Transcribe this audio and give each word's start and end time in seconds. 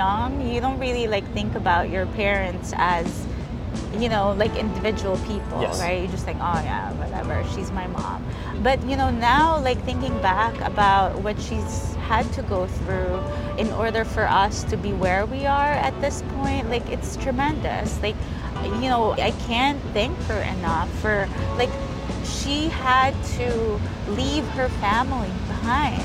young, 0.00 0.30
you 0.52 0.60
don't 0.64 0.78
really 0.86 1.06
like 1.16 1.26
think 1.36 1.54
about 1.62 1.84
your 1.94 2.06
parents 2.22 2.72
as 2.76 3.06
you 4.02 4.08
know, 4.08 4.32
like 4.42 4.54
individual 4.56 5.16
people, 5.30 5.60
Yes. 5.60 5.78
right? 5.80 5.98
You're 6.02 6.10
just 6.18 6.26
like, 6.26 6.36
oh 6.36 6.60
yeah, 6.70 6.92
whatever, 7.02 7.34
she's 7.54 7.70
my 7.80 7.86
mom. 7.88 8.24
But 8.62 8.78
you 8.88 8.96
know, 8.96 9.10
now 9.10 9.58
like 9.60 9.80
thinking 9.84 10.14
back 10.22 10.54
about 10.72 11.18
what 11.24 11.36
she's 11.46 11.94
had 12.10 12.24
to 12.38 12.42
go 12.42 12.66
through 12.78 13.14
in 13.62 13.68
order 13.82 14.04
for 14.04 14.24
us 14.26 14.64
to 14.70 14.76
be 14.76 14.92
where 14.92 15.26
we 15.26 15.46
are 15.46 15.72
at 15.88 15.94
this 16.00 16.22
point, 16.36 16.70
like 16.70 16.86
it's 16.88 17.16
tremendous. 17.16 18.00
Like, 18.06 18.16
you 18.82 18.88
know, 18.92 19.12
I 19.12 19.32
can't 19.48 19.80
thank 19.92 20.16
her 20.30 20.40
enough 20.58 20.88
for 21.02 21.28
like 21.56 21.70
she 22.24 22.68
had 22.68 23.12
to 23.38 23.48
leave 24.20 24.46
her 24.58 24.68
family 24.84 25.32
behind. 25.48 26.02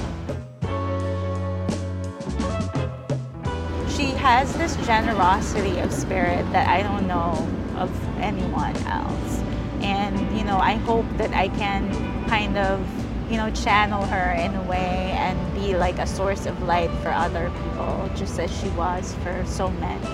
She 3.95 4.07
has 4.11 4.53
this 4.57 4.75
generosity 4.85 5.79
of 5.79 5.93
spirit 5.93 6.43
that 6.51 6.67
I 6.67 6.83
don't 6.83 7.07
know 7.07 7.31
of 7.77 7.89
anyone 8.17 8.75
else. 8.87 9.39
And, 9.79 10.37
you 10.37 10.43
know, 10.43 10.57
I 10.57 10.73
hope 10.73 11.05
that 11.17 11.33
I 11.33 11.47
can 11.47 12.27
kind 12.27 12.57
of, 12.57 12.85
you 13.31 13.37
know, 13.37 13.49
channel 13.51 14.05
her 14.05 14.31
in 14.33 14.53
a 14.53 14.63
way 14.63 15.13
and 15.13 15.53
be 15.53 15.77
like 15.77 15.97
a 15.99 16.07
source 16.07 16.45
of 16.45 16.61
light 16.63 16.91
for 17.01 17.09
other 17.09 17.49
people, 17.63 18.09
just 18.15 18.37
as 18.37 18.51
she 18.59 18.67
was 18.69 19.15
for 19.23 19.45
so 19.45 19.69
many. 19.69 20.05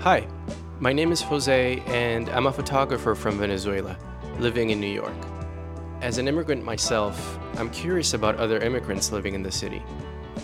Hi, 0.00 0.26
my 0.80 0.94
name 0.94 1.12
is 1.12 1.20
Jose, 1.20 1.82
and 1.88 2.30
I'm 2.30 2.46
a 2.46 2.52
photographer 2.52 3.14
from 3.14 3.38
Venezuela, 3.38 3.98
living 4.38 4.70
in 4.70 4.80
New 4.80 4.86
York. 4.86 5.35
As 6.06 6.18
an 6.18 6.28
immigrant 6.28 6.62
myself, 6.62 7.36
I'm 7.56 7.68
curious 7.68 8.14
about 8.14 8.36
other 8.36 8.60
immigrants 8.60 9.10
living 9.10 9.34
in 9.34 9.42
the 9.42 9.50
city, 9.50 9.82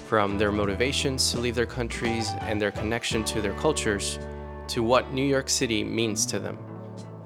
from 0.09 0.37
their 0.37 0.51
motivations 0.51 1.31
to 1.31 1.39
leave 1.39 1.55
their 1.55 1.67
countries 1.67 2.33
and 2.41 2.61
their 2.61 2.73
connection 2.73 3.23
to 3.27 3.41
their 3.41 3.53
cultures, 3.53 4.19
to 4.67 4.83
what 4.83 5.13
New 5.13 5.25
York 5.25 5.49
City 5.49 5.85
means 5.85 6.27
to 6.27 6.41
them. 6.41 6.59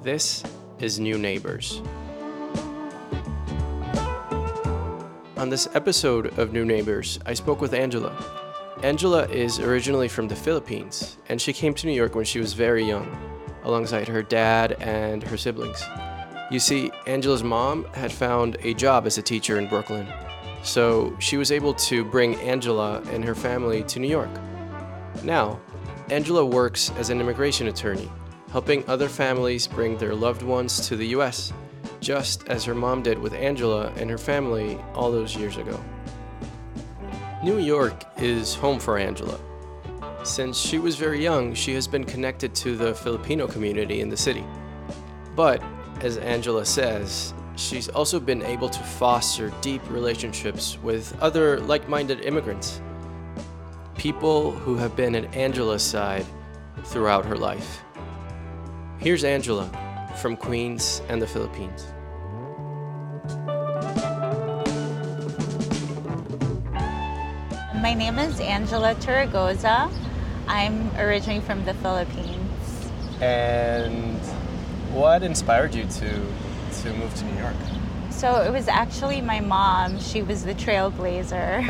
This 0.03 0.45
is 0.81 1.01
New 1.01 1.17
Neighbors. 1.17 1.81
On 5.39 5.48
this 5.48 5.67
episode 5.73 6.39
of 6.39 6.53
New 6.53 6.67
Neighbors, 6.67 7.19
I 7.25 7.33
spoke 7.33 7.62
with 7.62 7.73
Angela. 7.73 8.15
Angela 8.83 9.27
is 9.28 9.61
originally 9.61 10.09
from 10.09 10.28
the 10.28 10.37
Philippines, 10.37 11.17
and 11.31 11.41
she 11.41 11.55
came 11.55 11.73
to 11.73 11.87
New 11.87 11.95
York 11.95 12.15
when 12.15 12.27
she 12.27 12.39
was 12.39 12.53
very 12.53 12.84
young, 12.84 13.09
alongside 13.65 14.09
her 14.09 14.23
dad 14.23 14.73
and 14.73 15.23
her 15.23 15.39
siblings. 15.39 15.83
You 16.48 16.61
see, 16.61 16.92
Angela's 17.08 17.42
mom 17.42 17.86
had 17.94 18.12
found 18.12 18.56
a 18.61 18.72
job 18.72 19.05
as 19.05 19.19
a 19.19 19.22
teacher 19.22 19.58
in 19.58 19.66
Brooklyn, 19.66 20.06
so 20.62 21.16
she 21.19 21.36
was 21.36 21.50
able 21.50 21.75
to 21.75 22.05
bring 22.05 22.36
Angela 22.36 23.03
and 23.11 23.25
her 23.25 23.34
family 23.34 23.83
to 23.84 23.98
New 23.98 24.08
York. 24.08 24.30
Now, 25.25 25.58
Angela 26.08 26.47
works 26.47 26.92
as 26.98 27.11
an 27.11 27.20
immigration 27.20 27.66
attorney, 27.66 28.08
helping 28.53 28.88
other 28.88 29.08
families 29.08 29.66
bring 29.66 29.98
their 29.98 30.14
loved 30.14 30.42
ones 30.42 30.86
to 30.86 30.94
the 30.94 31.08
US, 31.08 31.53
just 32.00 32.47
as 32.48 32.64
her 32.64 32.77
mom 32.77 33.03
did 33.03 33.19
with 33.19 33.34
Angela 33.34 33.92
and 33.97 34.08
her 34.08 34.19
family 34.19 34.78
all 34.94 35.10
those 35.10 35.34
years 35.34 35.56
ago. 35.56 35.83
New 37.42 37.58
York 37.58 38.05
is 38.19 38.55
home 38.55 38.78
for 38.78 38.98
Angela. 38.98 39.38
Since 40.22 40.58
she 40.58 40.78
was 40.78 40.94
very 40.94 41.20
young, 41.20 41.55
she 41.55 41.75
has 41.75 41.88
been 41.88 42.05
connected 42.05 42.55
to 42.56 42.77
the 42.77 42.94
Filipino 42.94 43.48
community 43.48 44.00
in 44.00 44.08
the 44.08 44.16
city. 44.16 44.44
But, 45.34 45.60
as 46.00 46.19
Angela 46.19 46.64
says, 46.64 47.34
she's 47.56 47.89
also 47.89 48.20
been 48.20 48.42
able 48.42 48.69
to 48.69 48.78
foster 48.80 49.52
deep 49.61 49.83
relationships 49.91 50.78
with 50.83 51.16
other 51.20 51.61
like 51.61 51.88
minded 51.88 52.25
immigrants. 52.25 52.80
People 53.97 54.53
who 54.53 54.77
have 54.77 54.94
been 54.94 55.14
at 55.14 55.34
Angela's 55.34 55.83
side 55.83 56.26
throughout 56.84 57.25
her 57.25 57.37
life. 57.37 57.82
Here's 58.98 59.25
Angela 59.25 59.71
from 60.21 60.37
Queens 60.37 61.03
and 61.09 61.21
the 61.21 61.26
Philippines. 61.26 61.87
My 67.81 67.94
name 67.94 68.19
is 68.19 68.41
Angela 68.41 68.94
Turagoza. 68.97 69.91
I'm 70.48 70.91
originally 70.97 71.41
from 71.41 71.65
the 71.65 71.75
Philippines. 71.75 72.91
And 73.21 74.16
what 74.97 75.23
inspired 75.23 75.75
you 75.75 75.84
to 75.84 76.11
to 76.83 76.93
move 76.95 77.15
to 77.15 77.25
New 77.27 77.39
York? 77.39 77.55
So 78.11 78.41
it 78.41 78.51
was 78.51 78.67
actually 78.67 79.21
my 79.21 79.41
mom. 79.41 80.01
She 80.01 80.23
was 80.23 80.45
the 80.45 80.55
trailblazer. 80.55 81.61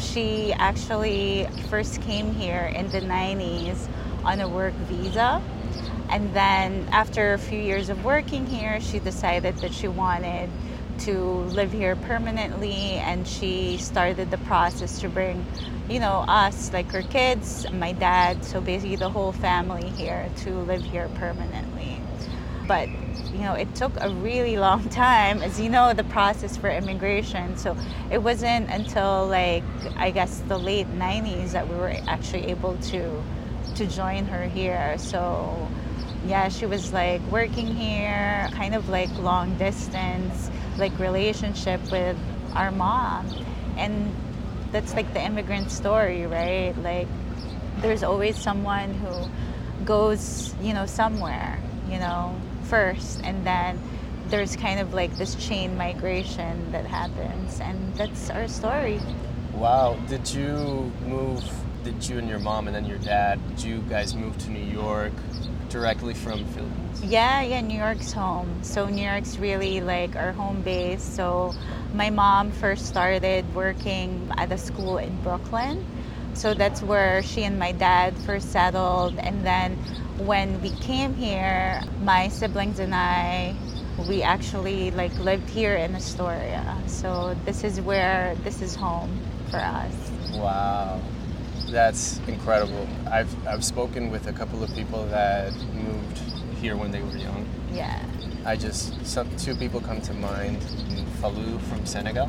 she 0.12 0.52
actually 0.54 1.46
first 1.70 2.02
came 2.02 2.34
here 2.34 2.72
in 2.74 2.90
the 2.90 3.00
90s 3.00 3.86
on 4.24 4.40
a 4.40 4.48
work 4.48 4.74
visa. 4.90 5.40
And 6.10 6.34
then 6.34 6.88
after 6.90 7.34
a 7.34 7.38
few 7.38 7.60
years 7.60 7.88
of 7.88 8.04
working 8.04 8.46
here, 8.46 8.80
she 8.80 8.98
decided 8.98 9.58
that 9.58 9.72
she 9.72 9.86
wanted 9.86 10.50
to 11.04 11.18
live 11.54 11.72
here 11.72 11.96
permanently 11.96 12.92
and 13.02 13.26
she 13.26 13.76
started 13.78 14.30
the 14.30 14.38
process 14.38 15.00
to 15.00 15.08
bring, 15.08 15.44
you 15.88 15.98
know, 15.98 16.24
us, 16.28 16.72
like 16.72 16.90
her 16.92 17.02
kids, 17.02 17.66
my 17.72 17.92
dad, 17.92 18.44
so 18.44 18.60
basically 18.60 18.96
the 18.96 19.10
whole 19.10 19.32
family 19.32 19.88
here 19.90 20.28
to 20.38 20.50
live 20.60 20.82
here 20.82 21.08
permanently. 21.16 22.00
But 22.68 22.88
you 23.32 23.38
know, 23.38 23.54
it 23.54 23.74
took 23.74 23.92
a 24.00 24.10
really 24.10 24.56
long 24.68 24.88
time, 24.90 25.42
as 25.42 25.60
you 25.60 25.68
know, 25.68 25.92
the 25.94 26.04
process 26.04 26.56
for 26.56 26.70
immigration. 26.70 27.56
So 27.56 27.76
it 28.10 28.18
wasn't 28.18 28.70
until 28.70 29.26
like 29.26 29.64
I 29.96 30.10
guess 30.10 30.42
the 30.48 30.58
late 30.58 30.86
'90s 30.98 31.52
that 31.52 31.68
we 31.68 31.74
were 31.74 31.96
actually 32.06 32.46
able 32.46 32.76
to 32.76 33.22
to 33.74 33.86
join 33.86 34.26
her 34.26 34.44
here. 34.44 34.96
So 34.98 35.68
yeah, 36.26 36.48
she 36.48 36.66
was 36.66 36.92
like 36.92 37.20
working 37.32 37.66
here, 37.66 38.48
kind 38.52 38.74
of 38.74 38.88
like 38.88 39.10
long 39.18 39.56
distance, 39.58 40.50
like 40.82 40.98
relationship 40.98 41.80
with 41.92 42.18
our 42.54 42.72
mom, 42.72 43.24
and 43.78 44.12
that's 44.72 44.94
like 44.94 45.14
the 45.14 45.22
immigrant 45.22 45.70
story, 45.70 46.26
right? 46.26 46.74
Like 46.82 47.06
there's 47.78 48.02
always 48.02 48.36
someone 48.36 48.92
who 48.94 49.84
goes, 49.84 50.54
you 50.60 50.74
know, 50.74 50.86
somewhere, 50.86 51.58
you 51.88 51.98
know, 52.00 52.34
first, 52.64 53.20
and 53.22 53.46
then 53.46 53.78
there's 54.26 54.56
kind 54.56 54.80
of 54.80 54.92
like 54.92 55.16
this 55.18 55.36
chain 55.36 55.76
migration 55.76 56.72
that 56.72 56.84
happens, 56.84 57.60
and 57.60 57.94
that's 57.94 58.28
our 58.30 58.48
story. 58.48 58.98
Wow. 59.54 59.96
Did 60.08 60.28
you 60.34 60.90
move? 61.06 61.44
Did 61.84 62.08
you 62.08 62.18
and 62.18 62.28
your 62.28 62.40
mom 62.40 62.66
and 62.66 62.74
then 62.74 62.86
your 62.86 62.98
dad? 62.98 63.38
Did 63.50 63.62
you 63.62 63.78
guys 63.88 64.16
move 64.16 64.36
to 64.38 64.50
New 64.50 64.66
York 64.82 65.12
directly 65.72 66.14
from 66.14 66.44
Philippines? 66.46 67.02
Yeah, 67.02 67.42
yeah, 67.42 67.60
New 67.60 67.78
York's 67.78 68.12
home. 68.12 68.62
So 68.62 68.88
New 68.88 69.04
York's 69.04 69.38
really 69.38 69.80
like 69.80 70.14
our 70.14 70.32
home 70.32 70.62
base. 70.62 71.02
So 71.02 71.54
my 71.94 72.10
mom 72.10 72.52
first 72.52 72.86
started 72.86 73.44
working 73.54 74.30
at 74.36 74.52
a 74.52 74.58
school 74.58 74.98
in 74.98 75.16
Brooklyn. 75.22 75.84
So 76.34 76.54
that's 76.54 76.82
where 76.82 77.22
she 77.22 77.44
and 77.44 77.58
my 77.58 77.72
dad 77.72 78.16
first 78.18 78.52
settled. 78.52 79.18
And 79.18 79.44
then 79.44 79.76
when 80.18 80.60
we 80.62 80.70
came 80.70 81.14
here, 81.14 81.82
my 82.02 82.28
siblings 82.28 82.78
and 82.78 82.94
I, 82.94 83.54
we 84.08 84.22
actually 84.22 84.90
like 84.92 85.16
lived 85.18 85.48
here 85.48 85.74
in 85.76 85.94
Astoria. 85.94 86.76
So 86.86 87.36
this 87.44 87.64
is 87.64 87.80
where 87.80 88.36
this 88.44 88.62
is 88.62 88.74
home 88.74 89.10
for 89.50 89.58
us. 89.58 89.94
Wow. 90.34 91.00
That's 91.72 92.20
incredible. 92.28 92.86
I've, 93.10 93.34
I've 93.46 93.64
spoken 93.64 94.10
with 94.10 94.26
a 94.26 94.32
couple 94.32 94.62
of 94.62 94.74
people 94.74 95.06
that 95.06 95.54
moved 95.72 96.18
here 96.60 96.76
when 96.76 96.90
they 96.90 97.00
were 97.00 97.16
young. 97.16 97.48
Yeah. 97.72 98.04
I 98.44 98.56
just, 98.56 99.04
some, 99.06 99.34
two 99.36 99.54
people 99.54 99.80
come 99.80 100.02
to 100.02 100.12
mind. 100.12 100.60
Falou 101.22 101.58
from 101.62 101.86
Senegal. 101.86 102.28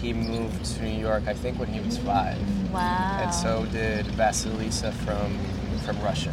He 0.00 0.12
moved 0.12 0.64
to 0.64 0.82
New 0.84 1.00
York, 1.00 1.24
I 1.26 1.34
think, 1.34 1.58
when 1.58 1.68
he 1.68 1.80
was 1.80 1.98
five. 1.98 2.38
Wow. 2.72 3.18
And 3.22 3.34
so 3.34 3.66
did 3.72 4.06
Vasilisa 4.06 4.92
from, 4.92 5.38
from 5.80 6.00
Russia. 6.00 6.32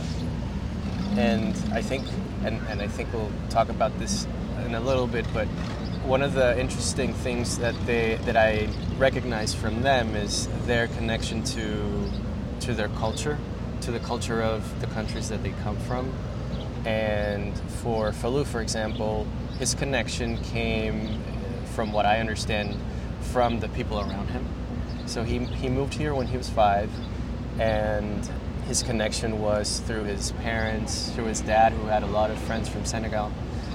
And 1.18 1.56
I 1.74 1.81
think, 1.81 2.06
and, 2.46 2.62
and 2.70 2.80
I 2.80 2.88
think 2.88 3.12
we'll 3.12 3.31
talk 3.50 3.70
about 3.70 3.98
this 3.98 4.28
in 4.66 4.76
a 4.76 4.80
little 4.80 5.08
bit, 5.08 5.26
but 5.34 5.48
one 6.06 6.22
of 6.22 6.34
the 6.34 6.60
interesting 6.60 7.13
things 7.13 7.57
that 7.60 7.75
they 7.86 8.16
that 8.25 8.38
I 8.38 8.69
recognize 8.98 9.54
from 9.54 9.81
them 9.81 10.16
is 10.16 10.48
their 10.66 10.88
connection 10.88 11.44
to 11.56 12.10
to 12.62 12.74
their 12.74 12.90
culture, 12.90 13.38
to 13.81 13.92
the 13.92 14.00
culture 14.00 14.42
of 14.42 14.80
the 14.81 14.88
countries 14.88 15.30
that 15.30 15.44
they 15.44 15.54
come 15.63 15.78
from. 15.78 16.12
And 16.86 17.57
for 17.81 18.12
Falou, 18.12 18.46
for 18.46 18.62
example, 18.62 19.28
his 19.57 19.75
connection 19.75 20.38
came, 20.44 21.07
uh, 21.07 21.66
from 21.75 21.92
what 21.92 22.06
I 22.06 22.19
understand, 22.19 22.78
from 23.22 23.60
the 23.60 23.68
people 23.69 24.00
around 24.00 24.30
him. 24.30 24.48
So 25.06 25.24
he, 25.24 25.40
he 25.40 25.69
moved 25.69 25.94
here 25.94 26.16
when 26.16 26.28
he 26.28 26.38
was 26.38 26.50
five, 26.50 26.90
and 27.60 28.30
his 28.68 28.84
connection 28.84 29.42
was 29.42 29.80
through 29.80 30.04
his 30.04 30.31
parents, 30.34 31.10
through 31.12 31.25
his 31.25 31.42
dad, 31.42 31.74
who 31.74 31.88
had 31.88 32.04
a 32.04 32.07
lot 32.07 32.31
of 32.31 32.40
friends 32.40 32.69
from 32.69 32.86
Senegal, 32.86 33.31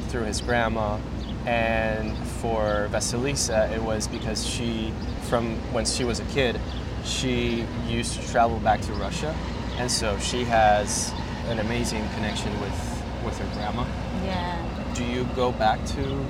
through 0.09 0.25
his 0.25 0.41
grandma, 0.41 0.99
And 1.46 2.17
for 2.41 2.88
Vasilisa, 2.91 3.70
it 3.70 3.82
was 3.82 4.08
because 4.08 4.46
she, 4.46 4.93
from 5.29 5.56
when 5.73 5.85
she 5.85 6.05
was 6.05 6.20
a 6.20 6.25
kid, 6.26 6.58
she 7.05 7.67
used 7.87 8.19
to 8.19 8.26
travel 8.29 8.58
back 8.61 8.81
to 8.82 8.93
Russia, 8.94 9.35
and 9.76 9.91
so 9.91 10.19
she 10.19 10.44
has 10.44 11.12
an 11.49 11.58
amazing 11.58 12.08
connection 12.14 12.50
with 12.61 12.94
with 13.25 13.38
her 13.38 13.55
grandma. 13.55 13.85
Yeah. 14.25 14.93
Do 14.94 15.05
you 15.05 15.25
go 15.35 15.52
back 15.52 15.85
to 15.87 16.26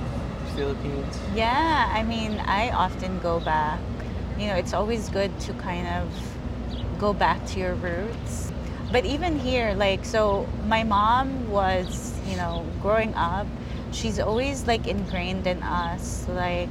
Philippines? 0.55 1.19
Yeah, 1.35 1.91
I 1.93 2.03
mean, 2.03 2.39
I 2.41 2.71
often 2.71 3.19
go 3.21 3.41
back. 3.41 3.81
You 4.39 4.47
know, 4.49 4.55
it's 4.55 4.73
always 4.73 5.09
good 5.09 5.39
to 5.41 5.53
kind 5.55 5.87
of 5.87 6.09
go 6.99 7.13
back 7.13 7.45
to 7.47 7.59
your 7.59 7.75
roots. 7.75 8.53
But 8.93 9.05
even 9.05 9.39
here, 9.39 9.75
like, 9.75 10.05
so 10.05 10.49
my 10.67 10.85
mom 10.85 11.51
was, 11.51 12.13
you 12.29 12.37
know, 12.37 12.65
growing 12.81 13.15
up, 13.15 13.47
she's 13.95 14.19
always 14.19 14.67
like 14.67 14.87
ingrained 14.87 15.47
in 15.47 15.63
us, 15.63 16.27
like, 16.29 16.69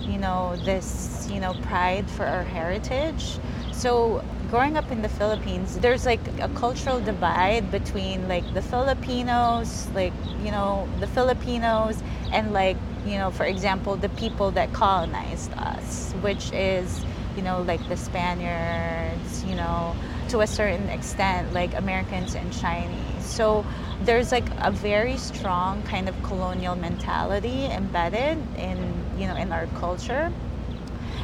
you 0.00 0.18
know, 0.18 0.56
this, 0.64 1.28
you 1.30 1.40
know, 1.40 1.54
pride 1.62 2.08
for 2.10 2.24
our 2.24 2.44
heritage. 2.44 3.38
So 3.72 4.24
growing 4.50 4.76
up 4.76 4.90
in 4.90 5.02
the 5.02 5.08
Philippines, 5.08 5.78
there's 5.78 6.06
like 6.06 6.20
a 6.40 6.48
cultural 6.50 7.00
divide 7.00 7.70
between 7.70 8.28
like 8.28 8.44
the 8.54 8.62
Filipinos, 8.62 9.88
like, 9.94 10.12
you 10.44 10.50
know, 10.50 10.88
the 11.00 11.06
Filipinos 11.06 12.02
and 12.32 12.52
like, 12.52 12.76
you 13.06 13.18
know, 13.18 13.30
for 13.30 13.44
example, 13.44 13.96
the 13.96 14.08
people 14.10 14.50
that 14.52 14.72
colonized 14.72 15.52
us, 15.54 16.12
which 16.20 16.52
is, 16.52 17.04
you 17.36 17.42
know, 17.42 17.62
like 17.62 17.86
the 17.88 17.96
Spaniards, 17.96 19.44
you 19.44 19.54
know, 19.54 19.96
to 20.28 20.40
a 20.40 20.46
certain 20.46 20.88
extent, 20.88 21.52
like 21.52 21.74
Americans 21.74 22.34
and 22.34 22.52
Chinese. 22.52 23.24
So 23.24 23.64
there's 24.02 24.32
like 24.32 24.48
a 24.58 24.70
very 24.70 25.16
strong 25.16 25.82
kind 25.82 26.08
of 26.08 26.22
colonial 26.22 26.74
mentality 26.74 27.66
embedded 27.66 28.38
in, 28.56 28.78
you 29.18 29.26
know, 29.26 29.36
in 29.36 29.52
our 29.52 29.66
culture. 29.78 30.32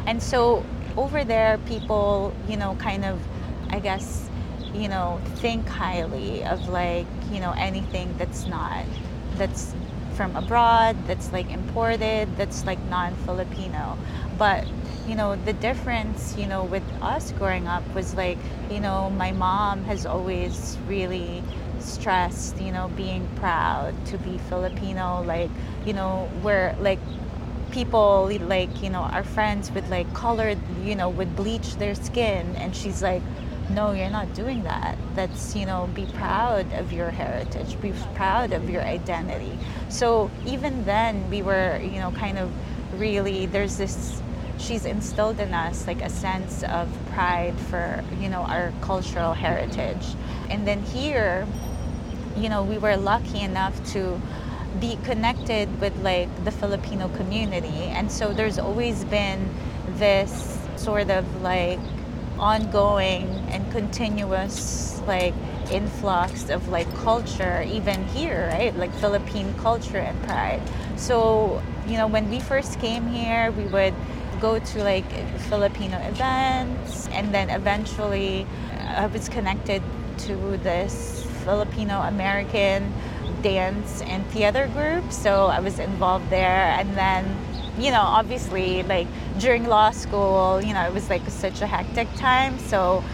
And 0.06 0.22
so 0.22 0.64
over 0.96 1.24
there, 1.24 1.58
people, 1.66 2.34
you 2.48 2.56
know, 2.56 2.76
kind 2.76 3.04
of, 3.04 3.20
I 3.70 3.80
guess, 3.80 4.28
you 4.74 4.88
know, 4.88 5.20
think 5.36 5.66
highly 5.66 6.44
of 6.44 6.68
like, 6.68 7.06
you 7.30 7.40
know, 7.40 7.54
anything 7.56 8.14
that's 8.18 8.46
not, 8.46 8.84
that's 9.36 9.74
from 10.14 10.34
abroad, 10.36 10.96
that's 11.06 11.32
like 11.32 11.50
imported, 11.50 12.34
that's 12.36 12.64
like 12.66 12.78
non 12.88 13.14
Filipino. 13.24 13.98
But, 14.38 14.66
you 15.08 15.14
know, 15.14 15.36
the 15.44 15.52
difference, 15.54 16.36
you 16.36 16.46
know, 16.46 16.64
with 16.64 16.82
us 17.00 17.32
growing 17.32 17.66
up 17.66 17.82
was 17.94 18.14
like, 18.14 18.38
you 18.70 18.80
know, 18.80 19.10
my 19.10 19.32
mom 19.32 19.82
has 19.84 20.04
always 20.06 20.78
really 20.88 21.42
stressed, 21.86 22.60
you 22.60 22.72
know, 22.72 22.90
being 22.96 23.26
proud 23.36 23.94
to 24.06 24.18
be 24.18 24.38
Filipino. 24.48 25.22
Like, 25.22 25.50
you 25.84 25.92
know, 25.92 26.28
we're 26.42 26.74
like, 26.80 26.98
people 27.70 28.30
like 28.42 28.82
you 28.82 28.88
know 28.88 29.00
our 29.00 29.24
friends 29.24 29.70
with 29.72 29.86
like 29.90 30.10
colored 30.14 30.56
you 30.82 30.94
know 30.94 31.10
would 31.10 31.34
bleach 31.36 31.76
their 31.76 31.94
skin 31.94 32.54
and 32.56 32.74
she's 32.74 33.02
like 33.02 33.20
no 33.70 33.92
you're 33.92 34.10
not 34.10 34.32
doing 34.34 34.62
that 34.62 34.96
that's 35.14 35.56
you 35.56 35.66
know 35.66 35.88
be 35.94 36.06
proud 36.14 36.70
of 36.74 36.92
your 36.92 37.10
heritage 37.10 37.78
be 37.80 37.92
proud 38.14 38.52
of 38.52 38.70
your 38.70 38.82
identity 38.82 39.58
so 39.88 40.30
even 40.46 40.84
then 40.84 41.28
we 41.28 41.42
were 41.42 41.78
you 41.82 41.98
know 41.98 42.10
kind 42.12 42.38
of 42.38 42.50
really 43.00 43.46
there's 43.46 43.76
this 43.76 44.22
she's 44.58 44.86
instilled 44.86 45.38
in 45.40 45.52
us 45.52 45.86
like 45.86 46.00
a 46.02 46.08
sense 46.08 46.62
of 46.64 46.88
pride 47.10 47.54
for 47.68 48.02
you 48.20 48.28
know 48.28 48.42
our 48.42 48.72
cultural 48.80 49.34
heritage 49.34 50.14
and 50.48 50.66
then 50.66 50.80
here 50.82 51.46
you 52.36 52.48
know 52.48 52.62
we 52.62 52.78
were 52.78 52.96
lucky 52.96 53.40
enough 53.40 53.74
to 53.92 54.20
be 54.80 54.96
connected 55.04 55.68
with 55.80 55.96
like 56.02 56.28
the 56.44 56.50
Filipino 56.50 57.08
community. 57.16 57.84
And 57.96 58.10
so 58.10 58.32
there's 58.32 58.58
always 58.58 59.04
been 59.04 59.48
this 59.96 60.58
sort 60.76 61.10
of 61.10 61.24
like 61.42 61.78
ongoing 62.38 63.24
and 63.48 63.70
continuous 63.72 65.00
like 65.06 65.32
influx 65.72 66.50
of 66.50 66.68
like 66.68 66.92
culture 66.96 67.62
even 67.62 68.04
here 68.08 68.50
right? 68.52 68.76
Like 68.76 68.92
philippine 68.94 69.54
culture 69.54 69.98
and 69.98 70.20
pride. 70.24 70.60
So 70.96 71.62
you 71.88 71.96
know 71.96 72.06
when 72.06 72.28
we 72.28 72.40
first 72.40 72.78
came 72.78 73.06
here 73.06 73.50
we 73.52 73.64
would 73.64 73.94
go 74.40 74.58
to 74.58 74.84
like 74.84 75.10
filipino 75.48 75.98
events. 76.06 77.08
And 77.08 77.32
then 77.32 77.48
eventually 77.48 78.46
i 78.86 79.06
was 79.06 79.28
connected 79.28 79.82
to 80.18 80.34
this 80.58 81.25
filipino 81.46 82.02
american 82.02 82.92
dance 83.42 84.02
and 84.02 84.26
theater 84.32 84.66
group, 84.74 85.12
so 85.12 85.46
I 85.46 85.60
was 85.60 85.78
involved 85.78 86.30
there. 86.30 86.74
And 86.78 86.96
then, 86.96 87.24
you 87.78 87.90
know, 87.90 88.00
obviously, 88.00 88.82
like 88.82 89.06
during 89.38 89.66
law 89.68 89.90
school, 89.90 90.60
you 90.60 90.74
know, 90.74 90.84
it 90.84 90.92
was 90.92 91.08
like 91.08 91.22
such 91.28 91.60
a 91.60 91.66
hectic 91.66 92.12
time. 92.16 92.58
So 92.58 93.04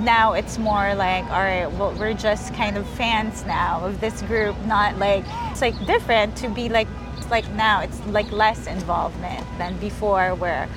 now 0.00 0.34
it's 0.34 0.58
more 0.58 0.94
like, 0.94 1.24
all 1.24 1.40
right, 1.40 1.70
well, 1.72 1.94
we're 1.98 2.14
just 2.14 2.52
kind 2.54 2.76
of 2.76 2.86
fans 2.90 3.46
now 3.46 3.84
of 3.84 4.00
this 4.00 4.20
group, 4.22 4.56
not 4.66 4.98
like, 4.98 5.24
it's 5.50 5.62
like 5.62 5.78
different 5.86 6.36
to 6.36 6.48
be 6.48 6.68
like, 6.68 6.88
like 7.30 7.48
now 7.52 7.80
it's 7.80 7.98
like 8.08 8.30
less 8.30 8.66
involvement 8.66 9.46
than 9.56 9.78
before 9.78 10.34
where 10.34 10.68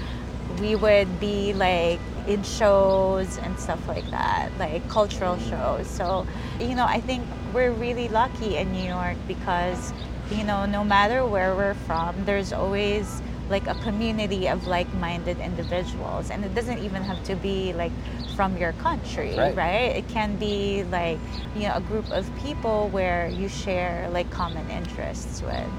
we 0.62 0.76
would 0.76 1.20
be 1.20 1.52
like 1.54 2.00
in 2.28 2.44
shows 2.44 3.38
and 3.38 3.60
stuff 3.60 3.88
like 3.88 4.10
that, 4.12 4.50
like 4.58 4.88
cultural 4.90 5.38
shows. 5.38 5.88
So, 5.88 6.26
you 6.60 6.76
know, 6.76 6.86
I 6.86 7.02
think 7.02 7.24
we're 7.54 7.72
really 7.72 8.10
lucky 8.10 8.58
in 8.58 8.72
New 8.72 8.84
York 8.84 9.18
because, 9.28 9.94
you 10.32 10.44
know, 10.44 10.66
no 10.66 10.84
matter 10.84 11.26
where 11.26 11.56
we're 11.56 11.74
from, 11.74 12.26
there's 12.26 12.52
always 12.52 13.22
like 13.50 13.68
a 13.68 13.76
community 13.76 14.48
of 14.48 14.66
like-minded 14.66 15.40
individuals 15.40 16.32
and 16.32 16.44
it 16.44 16.56
doesn't 16.56 16.80
even 16.80 17.04
have 17.04 17.24
to 17.24 17.36
be 17.36 17.74
like 17.74 17.92
from 18.36 18.58
your 18.58 18.74
country 18.74 19.36
right. 19.38 19.56
right, 19.56 19.96
it 19.96 20.08
can 20.10 20.36
be 20.38 20.84
like 20.86 21.20
you 21.56 21.62
know 21.62 21.76
a 21.76 21.82
group 21.82 22.10
of 22.12 22.28
people 22.40 22.90
where 22.90 23.28
you 23.30 23.48
share 23.48 24.10
like 24.10 24.30
common 24.32 24.68
interests 24.72 25.44
with 25.44 25.70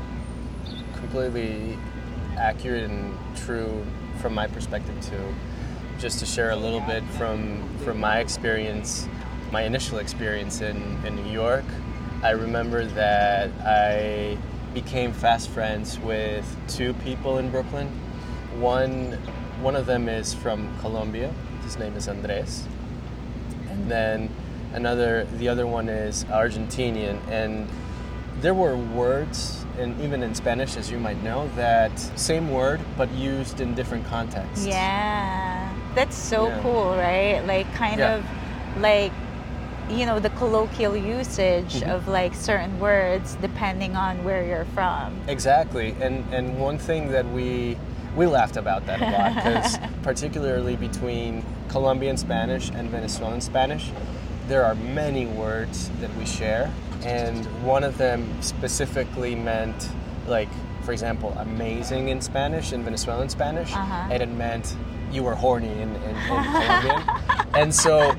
completely 0.95 1.77
accurate 2.39 2.89
and 2.89 3.19
true 3.37 3.85
from 4.21 4.33
my 4.33 4.47
perspective 4.47 4.95
too 5.01 5.35
just 5.99 6.19
to 6.19 6.27
share 6.27 6.51
a 6.51 6.57
little 6.57 6.81
bit 6.81 7.03
from 7.17 7.63
from 7.79 7.99
my 7.99 8.19
experience, 8.19 9.09
my 9.51 9.63
initial 9.63 9.99
experience 9.99 10.61
in, 10.61 10.77
in 11.05 11.17
New 11.17 11.31
York. 11.31 11.65
I 12.23 12.31
remember 12.31 12.85
that 12.85 13.51
I 13.65 14.37
became 14.75 15.13
fast 15.13 15.49
friends 15.51 15.99
with 16.01 16.45
two 16.69 16.93
people 16.95 17.39
in 17.39 17.51
Brooklyn. 17.51 17.89
One 18.59 19.13
one 19.61 19.77
of 19.77 19.87
them 19.87 20.09
is 20.09 20.35
from 20.35 20.77
Colombia. 20.81 21.33
His 21.63 21.79
name 21.79 21.97
is 21.97 22.09
Andres. 22.09 22.67
And 23.71 23.91
then 23.91 24.31
another 24.73 25.27
the 25.39 25.49
other 25.49 25.67
one 25.67 25.89
is 25.89 26.25
Argentinian 26.25 27.19
and 27.29 27.69
there 28.41 28.55
were 28.55 28.77
words 28.77 29.65
and 29.79 29.99
even 30.01 30.23
in 30.23 30.35
Spanish 30.35 30.77
as 30.77 30.91
you 30.91 30.99
might 30.99 31.23
know 31.23 31.49
that 31.57 31.99
same 32.19 32.51
word 32.51 32.81
but 32.99 33.11
used 33.13 33.61
in 33.61 33.75
different 33.75 34.07
contexts. 34.07 34.67
Yeah 34.67 35.76
that's 35.97 36.15
so 36.17 36.49
Yeah. 36.49 36.61
cool, 36.63 36.95
right? 36.95 37.41
Like 37.45 37.67
kind 37.75 37.99
Yeah. 37.99 38.15
of 38.17 38.25
like 38.81 39.13
you 39.89 40.05
know 40.05 40.19
the 40.19 40.31
colloquial 40.31 40.97
usage 40.97 41.75
Mhm. 41.81 41.89
of 41.95 42.09
like 42.09 42.35
certain 42.35 42.79
words 42.81 43.37
depending 43.41 43.97
on 43.97 44.23
where 44.25 44.45
you're 44.45 44.67
from. 44.75 45.15
Exactly, 45.27 45.95
and 46.01 46.25
and 46.33 46.59
one 46.61 46.79
thing 46.79 47.11
that 47.13 47.27
we 47.33 47.77
we 48.17 48.27
laughed 48.27 48.57
about 48.57 48.87
that 48.87 49.01
a 49.01 49.11
lot 49.11 49.35
because 49.35 49.79
particularly 50.03 50.77
between 50.77 51.45
Colombian 51.69 52.17
Spanish 52.17 52.71
and 52.71 52.89
Venezuelan 52.91 53.41
Spanish, 53.41 53.91
there 54.49 54.65
are 54.65 54.75
many 54.75 55.27
words 55.27 55.91
that 56.01 56.11
we 56.19 56.25
share, 56.27 56.71
and 57.05 57.45
one 57.65 57.85
of 57.85 57.97
them 57.99 58.21
specifically 58.41 59.35
meant 59.35 59.89
like, 60.27 60.49
for 60.83 60.93
example, 60.93 61.33
amazing 61.39 62.09
in 62.09 62.21
Spanish 62.21 62.73
in 62.73 62.83
Venezuelan 62.83 63.29
Spanish, 63.29 63.73
Uh-huh. 63.73 64.09
and 64.13 64.23
it 64.23 64.31
meant 64.31 64.75
you 65.13 65.23
were 65.23 65.35
horny 65.35 65.71
in, 65.71 65.95
in, 65.97 66.03
in 66.03 66.17
Colombian. 66.27 67.03
And 67.55 67.75
so 67.75 68.15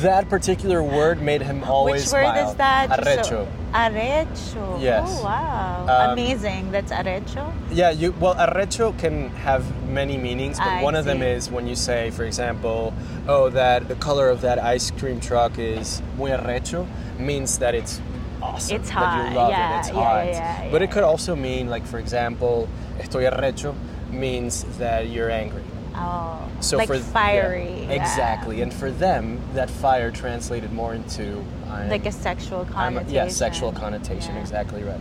that 0.00 0.28
particular 0.30 0.82
word 0.82 1.20
made 1.20 1.42
him 1.42 1.64
always 1.64 2.04
Which 2.06 2.12
word 2.12 2.22
smile. 2.32 2.48
is 2.50 2.54
that? 2.56 2.90
Arrecho. 2.90 3.24
so- 3.24 3.48
arrecho. 3.74 4.80
Yes. 4.80 5.08
Oh 5.20 5.24
wow. 5.24 5.86
Um, 5.88 6.12
Amazing. 6.12 6.70
That's 6.70 6.92
arrecho. 6.92 7.52
Yeah, 7.72 7.90
you 7.90 8.12
well, 8.20 8.34
arrecho 8.36 8.96
can 8.98 9.28
have 9.30 9.64
many 9.88 10.16
meanings, 10.16 10.58
but 10.58 10.68
I 10.68 10.82
one 10.82 10.94
of 10.94 11.04
them 11.04 11.22
is 11.22 11.50
when 11.50 11.66
you 11.66 11.74
say, 11.76 12.10
for 12.10 12.24
example, 12.24 12.94
oh, 13.28 13.50
that 13.50 13.88
the 13.88 13.96
color 13.96 14.28
of 14.30 14.40
that 14.42 14.58
ice 14.58 14.90
cream 14.92 15.20
truck 15.20 15.58
is 15.58 16.00
muy 16.16 16.30
arrecho, 16.30 16.86
means 17.18 17.58
that 17.58 17.74
it's 17.74 18.00
awesome. 18.40 18.76
It's 18.76 18.88
That 18.88 18.94
hot, 18.96 19.28
you 19.30 19.36
love 19.36 19.50
yeah, 19.50 19.76
it. 19.76 19.78
It's 19.80 19.88
yeah, 19.88 19.94
hot. 19.94 20.26
yeah, 20.26 20.68
but 20.70 20.80
it 20.82 20.90
could 20.90 21.02
also 21.02 21.34
mean, 21.36 21.68
like, 21.68 21.84
for 21.86 21.98
example, 21.98 22.68
estoy 22.98 23.28
arrecho 23.30 23.74
means 24.10 24.64
that 24.78 25.08
you're 25.08 25.30
angry. 25.30 25.63
Oh. 25.94 26.50
So 26.60 26.76
like 26.76 26.88
for 26.88 26.96
yeah, 26.96 27.02
fiery. 27.02 27.84
yeah. 27.84 27.92
exactly, 27.92 28.62
and 28.62 28.72
for 28.72 28.90
them, 28.90 29.40
that 29.54 29.70
fire 29.70 30.10
translated 30.10 30.72
more 30.72 30.94
into 30.94 31.44
I'm, 31.68 31.88
Like 31.88 32.06
a 32.06 32.12
sexual 32.12 32.60
I'm 32.60 32.94
connotation. 32.94 33.14
yeah, 33.14 33.28
sexual 33.28 33.72
connotation. 33.72 34.34
Yeah. 34.34 34.40
Exactly 34.40 34.82
right. 34.82 35.00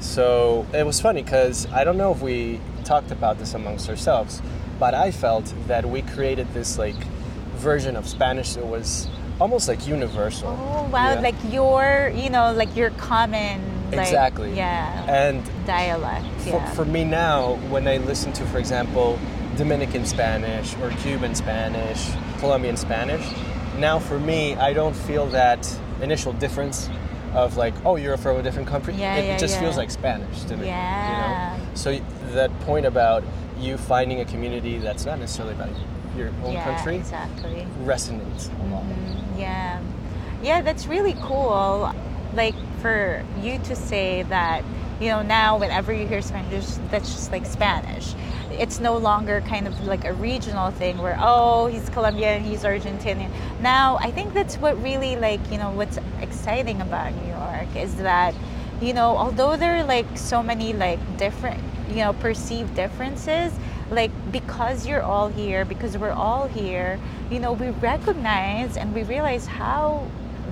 So 0.00 0.66
it 0.74 0.84
was 0.84 1.00
funny 1.00 1.22
because 1.22 1.66
I 1.72 1.84
don't 1.84 1.96
know 1.96 2.12
if 2.12 2.20
we 2.20 2.60
talked 2.84 3.10
about 3.10 3.38
this 3.38 3.54
amongst 3.54 3.88
ourselves, 3.88 4.42
but 4.78 4.94
I 4.94 5.10
felt 5.10 5.52
that 5.66 5.88
we 5.88 6.02
created 6.02 6.52
this 6.52 6.78
like 6.78 6.96
version 7.56 7.96
of 7.96 8.06
Spanish 8.06 8.54
that 8.54 8.66
was 8.66 9.08
almost 9.40 9.68
like 9.68 9.86
universal. 9.86 10.48
Oh 10.48 10.88
wow! 10.90 11.14
Yeah. 11.14 11.20
Like 11.20 11.34
your, 11.50 12.12
you 12.14 12.30
know, 12.30 12.52
like 12.52 12.74
your 12.76 12.90
common. 12.90 13.74
Like, 13.90 14.00
exactly. 14.00 14.54
Yeah. 14.54 15.04
And 15.08 15.42
dialect. 15.66 16.26
for, 16.40 16.48
yeah. 16.48 16.70
for 16.72 16.84
me 16.84 17.04
now, 17.04 17.54
when 17.70 17.86
I 17.86 17.98
listen 17.98 18.32
to, 18.34 18.44
for 18.46 18.58
example, 18.58 19.18
Dominican 19.56 20.04
Spanish 20.04 20.76
or 20.78 20.90
Cuban 21.02 21.34
Spanish, 21.34 22.10
Colombian 22.38 22.76
Spanish, 22.76 23.24
now 23.78 23.98
for 23.98 24.18
me, 24.18 24.54
I 24.56 24.72
don't 24.72 24.94
feel 24.94 25.26
that 25.28 25.68
initial 26.00 26.32
difference 26.34 26.88
of 27.34 27.56
like, 27.56 27.74
oh, 27.84 27.96
you're 27.96 28.16
from 28.16 28.38
a 28.38 28.42
different 28.42 28.68
country. 28.68 28.94
Yeah, 28.94 29.16
it, 29.16 29.26
yeah, 29.26 29.38
just 29.38 29.54
yeah. 29.54 29.60
feels 29.60 29.76
like 29.76 29.90
Spanish 29.90 30.42
to 30.44 30.56
me. 30.56 30.66
Yeah. 30.66 31.54
You 31.54 31.60
know? 31.60 31.66
So 31.74 31.98
that 32.32 32.58
point 32.60 32.86
about 32.86 33.24
you 33.58 33.76
finding 33.76 34.20
a 34.20 34.24
community 34.24 34.78
that's 34.78 35.04
not 35.04 35.18
necessarily 35.18 35.54
about 35.54 35.70
your 36.16 36.28
own 36.44 36.54
yeah, 36.54 36.64
country 36.64 36.96
Exactly. 36.96 37.66
resonates 37.84 38.48
a 38.60 38.74
lot. 38.74 38.84
Mhm, 38.84 39.38
Yeah. 39.38 39.80
Yeah, 40.42 40.62
that's 40.62 40.86
really 40.86 41.14
cool. 41.22 41.92
Like 42.34 42.54
for 42.80 43.24
you 43.40 43.58
to 43.64 43.74
say 43.76 44.22
that, 44.24 44.62
you 45.00 45.08
know, 45.08 45.22
now 45.22 45.58
whenever 45.58 45.92
you 45.92 46.06
hear 46.06 46.22
Spanish, 46.22 46.66
that's 46.90 47.12
just 47.12 47.32
like 47.32 47.44
Spanish. 47.46 48.14
It's 48.50 48.80
no 48.80 48.96
longer 48.96 49.40
kind 49.42 49.66
of 49.66 49.86
like 49.86 50.04
a 50.04 50.12
regional 50.12 50.70
thing 50.70 50.98
where, 50.98 51.16
oh, 51.20 51.66
he's 51.66 51.88
Colombian, 51.90 52.42
he's 52.42 52.62
Argentinian. 52.62 53.30
Now, 53.60 53.98
I 54.00 54.10
think 54.10 54.34
that's 54.34 54.56
what 54.56 54.80
really 54.82 55.16
like, 55.16 55.40
you 55.50 55.58
know, 55.58 55.70
what's 55.70 55.98
exciting 56.20 56.80
about 56.80 57.14
New 57.14 57.28
York 57.28 57.76
is 57.76 57.96
that, 57.96 58.34
you 58.80 58.92
know, 58.92 59.16
although 59.16 59.56
there 59.56 59.76
are 59.76 59.84
like 59.84 60.06
so 60.16 60.42
many 60.42 60.72
like 60.72 61.00
different, 61.16 61.60
you 61.88 61.96
know, 61.96 62.12
perceived 62.12 62.74
differences, 62.74 63.52
like 63.90 64.10
because 64.32 64.86
you're 64.86 65.02
all 65.02 65.28
here, 65.28 65.64
because 65.64 65.96
we're 65.96 66.10
all 66.10 66.46
here, 66.48 66.98
you 67.30 67.40
know, 67.40 67.52
we 67.52 67.70
recognize 67.70 68.76
and 68.76 68.94
we 68.94 69.02
realize 69.02 69.46
how 69.46 70.06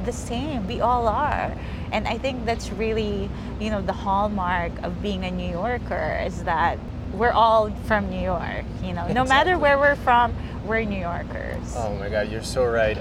the 0.05 0.13
same 0.13 0.67
we 0.67 0.81
all 0.81 1.09
are. 1.09 1.55
And 1.93 2.09
I 2.09 2.19
think 2.19 2.45
that's 2.45 2.71
really, 2.73 3.31
you 3.61 3.71
know, 3.71 3.81
the 3.81 3.93
hallmark 3.93 4.73
of 4.83 5.01
being 5.01 5.25
a 5.25 5.31
New 5.31 5.51
Yorker 5.51 6.21
is 6.25 6.43
that 6.45 6.79
we're 7.16 7.33
all 7.33 7.71
from 7.87 8.11
New 8.11 8.21
York, 8.21 8.64
you 8.83 8.92
know. 8.92 9.06
No 9.09 9.25
matter 9.25 9.59
where 9.59 9.78
we're 9.78 9.97
from, 9.97 10.35
we're 10.66 10.83
New 10.85 11.00
Yorkers. 11.00 11.75
Oh 11.76 11.94
my 11.99 12.09
God, 12.09 12.30
you're 12.30 12.42
so 12.42 12.64
right. 12.64 12.99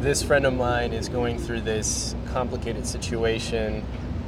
This 0.00 0.22
friend 0.22 0.44
of 0.46 0.54
mine 0.54 0.92
is 0.92 1.08
going 1.08 1.38
through 1.38 1.62
this 1.62 2.14
complicated 2.32 2.86
situation. 2.86 3.84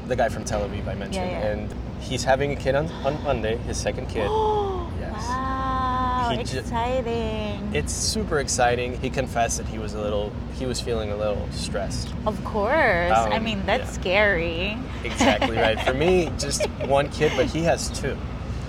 The 0.08 0.16
guy 0.16 0.28
from 0.28 0.44
Tel 0.44 0.60
Aviv 0.68 0.86
I 0.88 0.94
mentioned, 0.94 1.14
Yeah, 1.14 1.40
yeah. 1.40 1.46
and 1.48 1.74
he's 2.00 2.24
having 2.24 2.52
a 2.52 2.56
kid 2.56 2.74
on, 2.74 2.86
on 3.04 3.22
Monday, 3.22 3.56
his 3.58 3.76
second 3.76 4.08
kid. 4.08 4.28
Yes. 4.98 5.22
Wow, 5.28 6.34
He 6.36 6.44
ju- 6.44 6.58
exciting. 6.58 7.70
It's 7.74 7.92
super 7.92 8.40
exciting. 8.40 9.00
He 9.00 9.10
confessed 9.10 9.58
that 9.58 9.66
he 9.66 9.78
was 9.78 9.94
a 9.94 10.00
little, 10.00 10.32
he 10.54 10.66
was 10.66 10.80
feeling 10.80 11.10
a 11.12 11.16
little 11.16 11.48
stressed. 11.52 12.12
of 12.26 12.42
course. 12.44 12.72
I 13.12 13.36
Um, 13.36 13.44
mean, 13.44 13.62
that's 13.64 13.94
yeah. 13.96 14.00
scary. 14.00 14.78
Exactly 15.04 15.56
right. 15.56 15.80
For 15.80 15.94
me, 15.94 16.30
just 16.38 16.66
one 16.86 17.08
kid, 17.10 17.32
but 17.36 17.46
he 17.46 17.62
has 17.62 17.88
two. 17.98 18.16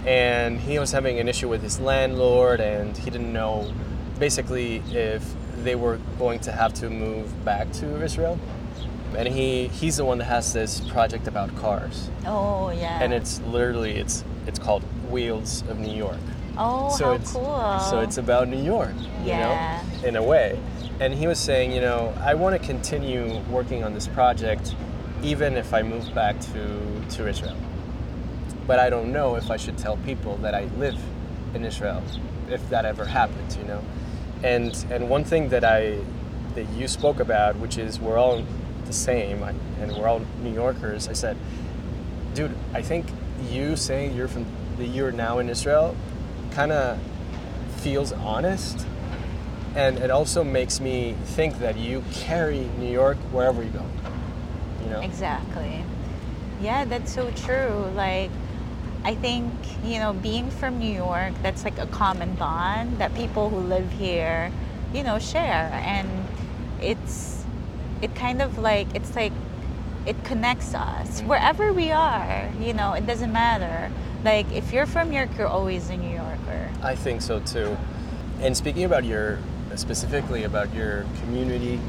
And 0.05 0.59
he 0.59 0.79
was 0.79 0.91
having 0.91 1.19
an 1.19 1.27
issue 1.27 1.49
with 1.49 1.61
his 1.61 1.79
landlord, 1.79 2.59
and 2.61 2.97
he 2.97 3.09
didn't 3.09 3.31
know 3.33 3.71
basically 4.17 4.77
if 4.91 5.23
they 5.63 5.75
were 5.75 5.99
going 6.17 6.39
to 6.41 6.51
have 6.51 6.73
to 6.75 6.89
move 6.89 7.43
back 7.45 7.71
to 7.73 8.01
Israel. 8.03 8.39
And 9.17 9.27
he, 9.27 9.67
he's 9.67 9.97
the 9.97 10.05
one 10.05 10.19
that 10.19 10.25
has 10.25 10.53
this 10.53 10.79
project 10.81 11.27
about 11.27 11.53
cars. 11.55 12.09
Oh, 12.25 12.69
yeah. 12.69 13.01
And 13.01 13.13
it's 13.13 13.41
literally, 13.41 13.93
it's, 13.97 14.23
it's 14.45 14.59
called 14.59 14.83
Wheels 15.09 15.63
of 15.67 15.79
New 15.79 15.93
York. 15.95 16.19
oh, 16.57 16.95
so 16.95 17.05
how 17.05 17.11
it's 17.13 17.31
cool. 17.31 17.79
so 17.89 17.99
it's 18.01 18.17
about 18.17 18.47
New 18.47 18.61
York, 18.63 18.93
you 19.21 19.29
Yeah. 19.29 19.81
know, 20.01 20.07
in 20.07 20.15
a 20.15 20.23
way. 20.23 20.59
And 20.99 21.13
he 21.13 21.27
was 21.27 21.39
saying, 21.39 21.71
you 21.71 21.81
know, 21.81 22.13
I 22.21 22.35
want 22.35 22.59
to 22.61 22.65
continue 22.65 23.39
working 23.49 23.83
on 23.83 23.93
this 23.93 24.07
project, 24.07 24.75
even 25.23 25.55
if 25.57 25.73
I 25.73 25.81
move 25.81 26.13
back 26.13 26.39
to 26.53 27.01
to 27.15 27.27
Israel. 27.27 27.55
But 28.69 28.77
I 28.77 28.91
don't 28.91 29.11
know 29.11 29.35
if 29.35 29.49
I 29.49 29.57
should 29.57 29.79
tell 29.79 29.97
people 29.97 30.37
that 30.43 30.53
I 30.53 30.65
live 30.77 30.99
in 31.55 31.65
Israel, 31.65 32.03
if 32.51 32.61
that 32.69 32.85
ever 32.85 33.03
happens, 33.03 33.57
you 33.57 33.63
know. 33.63 33.81
And 34.43 34.85
and 34.91 35.09
one 35.09 35.23
thing 35.23 35.49
that 35.49 35.63
I 35.63 35.97
that 36.53 36.69
you 36.77 36.87
spoke 36.87 37.19
about, 37.19 37.55
which 37.55 37.79
is 37.79 37.99
we're 37.99 38.19
all 38.19 38.43
the 38.85 38.93
same, 38.93 39.41
and 39.41 39.91
we're 39.97 40.07
all 40.07 40.21
New 40.43 40.53
Yorkers. 40.53 41.07
I 41.07 41.13
said, 41.13 41.35
dude, 42.35 42.55
I 42.71 42.83
think 42.83 43.07
you 43.49 43.75
saying 43.75 44.15
you're 44.15 44.27
from 44.27 44.45
that 44.77 44.85
you're 44.85 45.11
now 45.11 45.39
in 45.39 45.49
Israel 45.49 45.95
kind 46.51 46.71
of 46.71 46.99
feels 47.77 48.11
honest 48.11 48.85
and 49.75 49.97
it 49.99 50.11
also 50.11 50.43
makes 50.43 50.79
me 50.79 51.15
think 51.23 51.59
that 51.59 51.77
you 51.77 52.03
carry 52.11 52.69
New 52.77 52.91
York 52.91 53.17
wherever 53.31 53.63
you 53.63 53.69
go 53.69 53.85
you 54.83 54.89
know 54.89 55.01
Exactly. 55.01 55.83
Yeah, 56.61 56.83
that's 56.85 57.13
so 57.13 57.31
true. 57.31 57.89
Like, 57.95 58.31
I 59.03 59.15
think, 59.15 59.53
you 59.83 59.99
know, 59.99 60.13
being 60.13 60.49
from 60.51 60.79
New 60.79 60.91
York, 60.91 61.33
that's 61.41 61.63
like 61.63 61.77
a 61.77 61.87
common 61.87 62.35
bond 62.35 62.97
that 62.97 63.13
people 63.15 63.49
who 63.49 63.59
live 63.59 63.91
here, 63.93 64.51
you 64.93 65.03
know, 65.03 65.19
share. 65.19 65.71
And 65.83 66.09
it's, 66.81 67.45
it 68.01 68.13
kind 68.15 68.41
of 68.41 68.57
like, 68.57 68.93
it's 68.95 69.15
like, 69.15 69.33
it 70.05 70.23
connects 70.23 70.73
us 70.73 71.19
mm-hmm. 71.19 71.29
wherever 71.29 71.71
we 71.73 71.91
are, 71.91 72.49
you 72.59 72.73
know, 72.73 72.93
it 72.93 73.05
doesn't 73.05 73.31
matter. 73.31 73.91
Like, 74.23 74.51
if 74.51 74.73
you're 74.73 74.85
from 74.85 75.09
New 75.09 75.17
York, 75.17 75.29
you're 75.37 75.47
always 75.47 75.89
a 75.89 75.97
New 75.97 76.13
Yorker. 76.13 76.69
I 76.81 76.95
think 76.95 77.21
so 77.21 77.39
too 77.39 77.77
and 78.41 78.55
speaking 78.55 78.83
about 78.85 79.03
your 79.03 79.39
specifically 79.75 80.43
about 80.43 80.73
your 80.73 81.05
community 81.21 81.79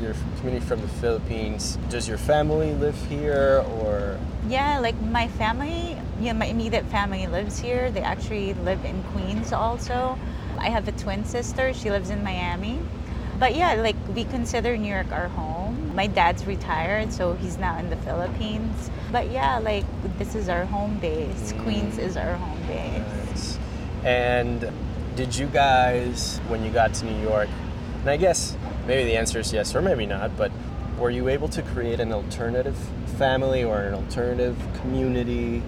your 0.00 0.14
community 0.38 0.64
from 0.64 0.80
the 0.80 0.88
Philippines 0.88 1.78
does 1.88 2.08
your 2.08 2.18
family 2.18 2.74
live 2.74 2.96
here 3.06 3.64
or 3.78 4.18
Yeah, 4.48 4.78
like 4.78 5.00
my 5.00 5.28
family, 5.28 5.96
you 6.20 6.26
know, 6.26 6.34
my 6.34 6.46
immediate 6.46 6.84
family 6.86 7.26
lives 7.26 7.58
here. 7.58 7.90
They 7.90 8.00
actually 8.00 8.54
live 8.54 8.84
in 8.84 9.02
Queens 9.04 9.52
also. 9.52 10.18
I 10.58 10.68
have 10.68 10.88
a 10.88 10.92
twin 10.92 11.24
sister. 11.24 11.72
She 11.74 11.90
lives 11.90 12.10
in 12.10 12.22
Miami. 12.22 12.78
But 13.38 13.56
yeah, 13.56 13.74
like 13.74 13.96
we 14.14 14.24
consider 14.24 14.76
New 14.76 14.92
York 14.92 15.10
our 15.10 15.28
home. 15.28 15.94
My 15.94 16.06
dad's 16.06 16.46
retired, 16.46 17.12
so 17.12 17.34
he's 17.34 17.58
now 17.58 17.78
in 17.78 17.90
the 17.90 17.96
Philippines. 17.96 18.90
But 19.10 19.30
yeah, 19.30 19.58
like 19.58 19.84
this 20.18 20.34
is 20.34 20.48
our 20.48 20.64
home 20.64 20.98
base. 20.98 21.52
Mm. 21.52 21.62
Queens 21.62 21.98
is 21.98 22.16
our 22.16 22.34
home 22.34 22.60
base. 22.66 23.28
Nice. 23.28 23.58
And 24.04 24.70
did 25.16 25.36
you 25.36 25.46
guys, 25.46 26.38
when 26.48 26.64
you 26.64 26.70
got 26.70 26.94
to 26.94 27.06
New 27.06 27.22
York, 27.22 27.48
and 28.00 28.10
I 28.10 28.16
guess 28.16 28.56
maybe 28.86 29.04
the 29.04 29.16
answer 29.16 29.40
is 29.40 29.52
yes 29.52 29.74
or 29.74 29.82
maybe 29.82 30.06
not, 30.06 30.36
but 30.36 30.52
were 30.98 31.10
you 31.10 31.28
able 31.28 31.48
to 31.48 31.62
create 31.62 32.00
an 32.00 32.12
alternative 32.12 32.76
family 33.18 33.64
or 33.64 33.80
an 33.80 33.94
alternative 33.94 34.56
community 34.80 35.62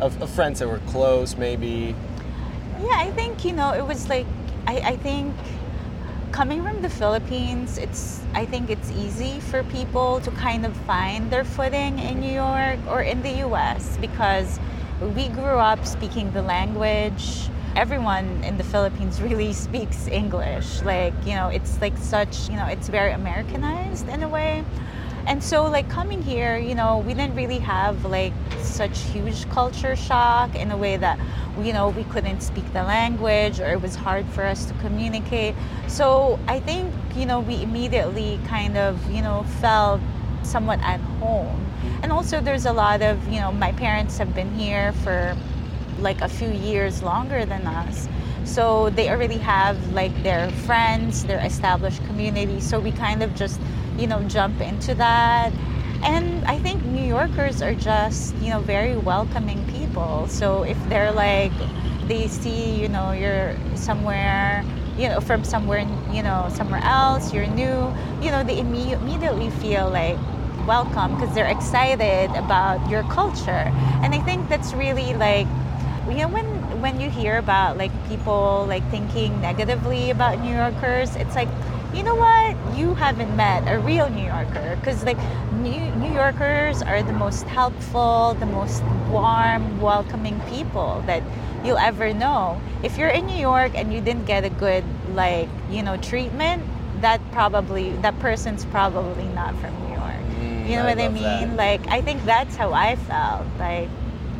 of, 0.00 0.20
of 0.22 0.30
friends 0.30 0.60
that 0.60 0.68
were 0.68 0.80
close, 0.86 1.36
maybe? 1.36 1.94
Yeah, 2.80 2.94
I 2.94 3.10
think 3.12 3.44
you 3.44 3.52
know 3.52 3.72
it 3.72 3.86
was 3.86 4.08
like 4.08 4.26
I, 4.66 4.76
I 4.76 4.96
think 4.96 5.34
coming 6.32 6.62
from 6.62 6.82
the 6.82 6.90
Philippines, 6.90 7.78
it's 7.78 8.22
I 8.34 8.44
think 8.46 8.70
it's 8.70 8.90
easy 8.92 9.40
for 9.40 9.64
people 9.64 10.20
to 10.20 10.30
kind 10.32 10.64
of 10.64 10.76
find 10.78 11.30
their 11.30 11.44
footing 11.44 11.98
in 11.98 12.20
New 12.20 12.32
York 12.32 12.78
or 12.88 13.02
in 13.02 13.22
the 13.22 13.32
U.S. 13.48 13.98
because 14.00 14.60
we 15.16 15.28
grew 15.28 15.58
up 15.58 15.84
speaking 15.86 16.30
the 16.32 16.42
language. 16.42 17.48
Everyone 17.78 18.42
in 18.42 18.58
the 18.58 18.64
Philippines 18.64 19.22
really 19.28 19.52
speaks 19.52 20.08
English. 20.08 20.82
Like 20.82 21.14
you 21.24 21.36
know, 21.36 21.46
it's 21.46 21.80
like 21.80 21.96
such 21.96 22.50
you 22.50 22.56
know, 22.56 22.66
it's 22.66 22.88
very 22.88 23.12
Americanized 23.12 24.08
in 24.08 24.24
a 24.24 24.28
way. 24.28 24.64
And 25.28 25.44
so, 25.44 25.62
like 25.64 25.88
coming 25.88 26.20
here, 26.20 26.56
you 26.56 26.74
know, 26.74 26.98
we 27.06 27.14
didn't 27.14 27.36
really 27.36 27.60
have 27.60 28.04
like 28.04 28.32
such 28.62 28.98
huge 29.12 29.48
culture 29.50 29.94
shock 29.94 30.56
in 30.56 30.72
a 30.72 30.76
way 30.76 30.96
that, 30.96 31.20
you 31.60 31.72
know, 31.72 31.90
we 31.90 32.02
couldn't 32.04 32.40
speak 32.40 32.64
the 32.72 32.82
language 32.82 33.60
or 33.60 33.70
it 33.70 33.80
was 33.80 33.94
hard 33.94 34.26
for 34.26 34.42
us 34.42 34.64
to 34.64 34.74
communicate. 34.80 35.54
So 35.86 36.40
I 36.48 36.58
think, 36.58 36.92
you 37.14 37.26
know, 37.26 37.38
we 37.38 37.62
immediately 37.62 38.40
kind 38.46 38.76
of, 38.76 39.08
you 39.08 39.22
know, 39.22 39.44
felt 39.60 40.00
somewhat 40.42 40.80
at 40.80 40.98
home. 41.20 41.64
And 42.02 42.10
also, 42.10 42.40
there's 42.40 42.66
a 42.66 42.72
lot 42.72 43.02
of, 43.02 43.22
you 43.28 43.38
know, 43.38 43.52
my 43.52 43.70
parents 43.70 44.18
have 44.18 44.34
been 44.34 44.52
here 44.54 44.92
for 45.04 45.36
like 46.00 46.20
a 46.20 46.28
few 46.28 46.50
years 46.50 47.02
longer 47.02 47.44
than 47.44 47.66
us. 47.66 48.08
So 48.44 48.90
they 48.90 49.10
already 49.10 49.38
have 49.38 49.76
like 49.92 50.22
their 50.22 50.50
friends, 50.66 51.24
their 51.24 51.40
established 51.44 52.04
community. 52.06 52.60
So 52.60 52.80
we 52.80 52.92
kind 52.92 53.22
of 53.22 53.34
just, 53.34 53.60
you 53.98 54.06
know, 54.06 54.22
jump 54.24 54.60
into 54.60 54.94
that. 54.94 55.52
And 56.02 56.44
I 56.44 56.58
think 56.58 56.84
New 56.84 57.04
Yorkers 57.04 57.60
are 57.60 57.74
just, 57.74 58.34
you 58.36 58.50
know, 58.50 58.60
very 58.60 58.96
welcoming 58.96 59.64
people. 59.66 60.26
So 60.28 60.62
if 60.62 60.78
they're 60.88 61.12
like, 61.12 61.52
they 62.06 62.28
see, 62.28 62.80
you 62.80 62.88
know, 62.88 63.12
you're 63.12 63.54
somewhere, 63.74 64.64
you 64.96 65.08
know, 65.08 65.20
from 65.20 65.44
somewhere, 65.44 65.86
you 66.10 66.22
know, 66.22 66.48
somewhere 66.50 66.80
else, 66.82 67.34
you're 67.34 67.46
new, 67.46 67.92
you 68.22 68.30
know, 68.30 68.42
they 68.44 68.56
imme- 68.56 68.92
immediately 69.00 69.50
feel 69.50 69.90
like 69.90 70.18
welcome 70.66 71.14
because 71.14 71.34
they're 71.34 71.46
excited 71.46 72.30
about 72.36 72.88
your 72.88 73.02
culture. 73.04 73.70
And 74.02 74.14
I 74.14 74.20
think 74.20 74.48
that's 74.48 74.72
really 74.72 75.14
like 75.14 75.46
you 76.10 76.18
know 76.18 76.28
when 76.28 76.46
when 76.80 77.00
you 77.00 77.10
hear 77.10 77.38
about 77.38 77.76
like 77.76 77.92
people 78.08 78.64
like 78.68 78.88
thinking 78.90 79.40
negatively 79.40 80.10
about 80.10 80.40
New 80.40 80.54
Yorkers, 80.54 81.14
it's 81.16 81.34
like 81.34 81.48
you 81.94 82.02
know 82.02 82.14
what? 82.14 82.56
You 82.76 82.94
haven't 82.94 83.34
met 83.36 83.64
a 83.66 83.78
real 83.78 84.08
New 84.10 84.24
Yorker 84.24 84.76
because 84.76 85.04
like 85.04 85.18
New, 85.54 85.90
New 85.96 86.12
Yorkers 86.12 86.82
are 86.82 87.02
the 87.02 87.12
most 87.12 87.44
helpful, 87.46 88.34
the 88.38 88.46
most 88.46 88.82
warm, 89.08 89.80
welcoming 89.80 90.38
people 90.50 91.02
that 91.06 91.22
you'll 91.64 91.78
ever 91.78 92.12
know. 92.12 92.60
If 92.82 92.98
you're 92.98 93.08
in 93.08 93.26
New 93.26 93.40
York 93.40 93.72
and 93.74 93.92
you 93.92 94.00
didn't 94.00 94.26
get 94.26 94.44
a 94.44 94.50
good 94.50 94.84
like 95.14 95.48
you 95.70 95.82
know 95.82 95.96
treatment, 95.96 96.62
that 97.00 97.20
probably 97.32 97.92
that 98.02 98.18
person's 98.20 98.64
probably 98.66 99.26
not 99.28 99.56
from 99.56 99.72
New 99.82 99.94
York. 99.94 100.24
Mm, 100.38 100.68
you 100.68 100.76
know 100.76 100.82
I 100.82 100.94
what 100.94 100.98
I 100.98 101.08
mean? 101.08 101.56
that. 101.56 101.56
Like 101.56 101.86
I 101.88 102.00
think 102.02 102.24
that's 102.24 102.54
how 102.56 102.72
I 102.72 102.96
felt. 102.96 103.46
Like 103.58 103.88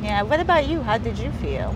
yeah. 0.02 0.22
What 0.22 0.40
about 0.40 0.66
you? 0.68 0.82
How 0.82 0.98
did 0.98 1.18
you 1.18 1.30
feel? 1.32 1.74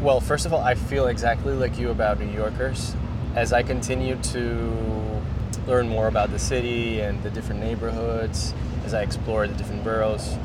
Well, 0.00 0.20
first 0.20 0.46
of 0.46 0.52
all, 0.52 0.60
I 0.60 0.74
feel 0.74 1.06
exactly 1.06 1.54
like 1.54 1.78
you 1.78 1.90
about 1.90 2.20
New 2.20 2.30
Yorkers. 2.30 2.94
As 3.34 3.52
I 3.52 3.62
continue 3.62 4.16
to 4.16 5.22
learn 5.66 5.88
more 5.88 6.08
about 6.08 6.30
the 6.30 6.38
city 6.38 7.00
and 7.00 7.22
the 7.22 7.30
different 7.30 7.60
neighborhoods, 7.60 8.54
as 8.84 8.92
I 8.94 9.02
explore 9.02 9.46
the 9.48 9.54
different 9.54 9.82
boroughs, 9.82 10.36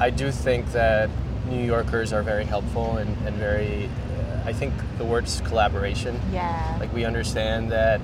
I 0.00 0.10
do 0.10 0.30
think 0.32 0.72
that 0.72 1.10
New 1.48 1.62
Yorkers 1.62 2.12
are 2.12 2.22
very 2.22 2.44
helpful 2.44 2.96
and, 2.96 3.14
and 3.26 3.36
very, 3.36 3.86
uh, 3.86 4.48
I 4.48 4.52
think 4.52 4.72
the 4.98 5.04
word's 5.04 5.40
collaboration. 5.42 6.18
Yeah. 6.32 6.76
Like 6.80 6.92
we 6.94 7.04
understand 7.04 7.70
that 7.70 8.00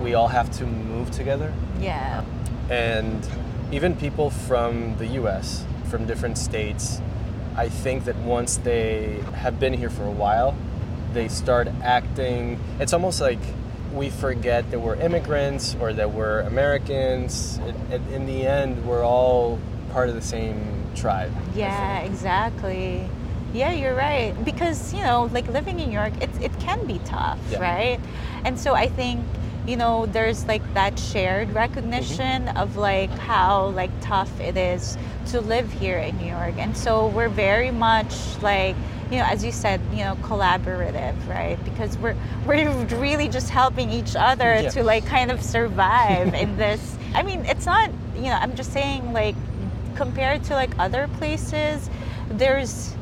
we 0.00 0.14
all 0.14 0.28
have 0.28 0.50
to 0.58 0.66
move 0.66 1.10
together. 1.10 1.52
yeah. 1.80 2.24
And 2.70 3.26
even 3.72 3.94
people 3.96 4.30
from 4.30 4.96
the 4.98 5.06
US, 5.20 5.64
from 5.88 6.06
different 6.06 6.36
states, 6.38 7.00
I 7.56 7.68
think 7.68 8.04
that 8.04 8.16
once 8.16 8.58
they 8.58 9.20
have 9.34 9.58
been 9.58 9.72
here 9.72 9.90
for 9.90 10.04
a 10.04 10.10
while, 10.10 10.54
they 11.12 11.28
start 11.28 11.68
acting. 11.82 12.60
It's 12.78 12.92
almost 12.92 13.20
like 13.20 13.38
we 13.94 14.10
forget 14.10 14.70
that 14.70 14.78
we're 14.80 14.96
immigrants 14.96 15.74
or 15.80 15.92
that 15.94 16.12
we're 16.12 16.40
Americans. 16.40 17.58
It, 17.58 17.74
it, 17.92 18.12
in 18.12 18.26
the 18.26 18.46
end, 18.46 18.86
we're 18.86 19.04
all 19.04 19.58
part 19.92 20.10
of 20.10 20.14
the 20.14 20.20
same 20.22 20.84
tribe. 20.94 21.32
Yeah, 21.54 22.00
exactly. 22.00 23.08
Yeah, 23.54 23.72
you're 23.72 23.94
right. 23.94 24.34
Because, 24.44 24.92
you 24.92 25.02
know, 25.02 25.30
like 25.32 25.48
living 25.48 25.80
in 25.80 25.88
New 25.88 25.94
York, 25.94 26.12
it, 26.20 26.28
it 26.42 26.60
can 26.60 26.84
be 26.86 26.98
tough, 27.06 27.38
Yeah. 27.50 27.60
right? 27.60 28.00
And 28.44 28.58
so 28.60 28.74
I 28.74 28.88
think, 28.88 29.24
you 29.66 29.76
know, 29.76 30.06
there's 30.06 30.46
like 30.46 30.62
that 30.74 30.98
shared 30.98 31.52
recognition 31.52 32.48
of 32.50 32.76
like 32.76 33.10
how 33.10 33.66
like 33.70 33.90
tough 34.00 34.40
it 34.40 34.56
is 34.56 34.96
to 35.26 35.40
live 35.40 35.72
here 35.72 35.98
in 35.98 36.16
New 36.18 36.28
York. 36.28 36.54
And 36.56 36.76
so 36.76 37.08
we're 37.08 37.28
very 37.28 37.72
much 37.72 38.40
like, 38.42 38.76
you 39.10 39.18
know, 39.18 39.24
as 39.24 39.44
you 39.44 39.50
said, 39.50 39.80
you 39.90 40.04
know, 40.04 40.14
collaborative, 40.22 41.14
right? 41.28 41.58
Because 41.64 41.98
we're 41.98 42.14
we're 42.46 42.70
really 42.98 43.28
just 43.28 43.50
helping 43.50 43.90
each 43.90 44.14
other 44.14 44.62
Yeah. 44.62 44.70
to 44.70 44.84
like 44.84 45.04
kind 45.04 45.30
of 45.32 45.42
survive 45.42 46.32
in 46.34 46.56
this. 46.64 46.96
I 47.14 47.22
mean, 47.24 47.44
it's 47.46 47.66
not, 47.66 47.90
you 48.14 48.22
know, 48.30 48.38
I'm 48.40 48.54
just 48.54 48.72
saying 48.72 49.12
like 49.12 49.34
compared 49.96 50.44
to 50.44 50.54
like 50.54 50.70
other 50.78 51.08
places, 51.18 51.90
there's 52.30 52.94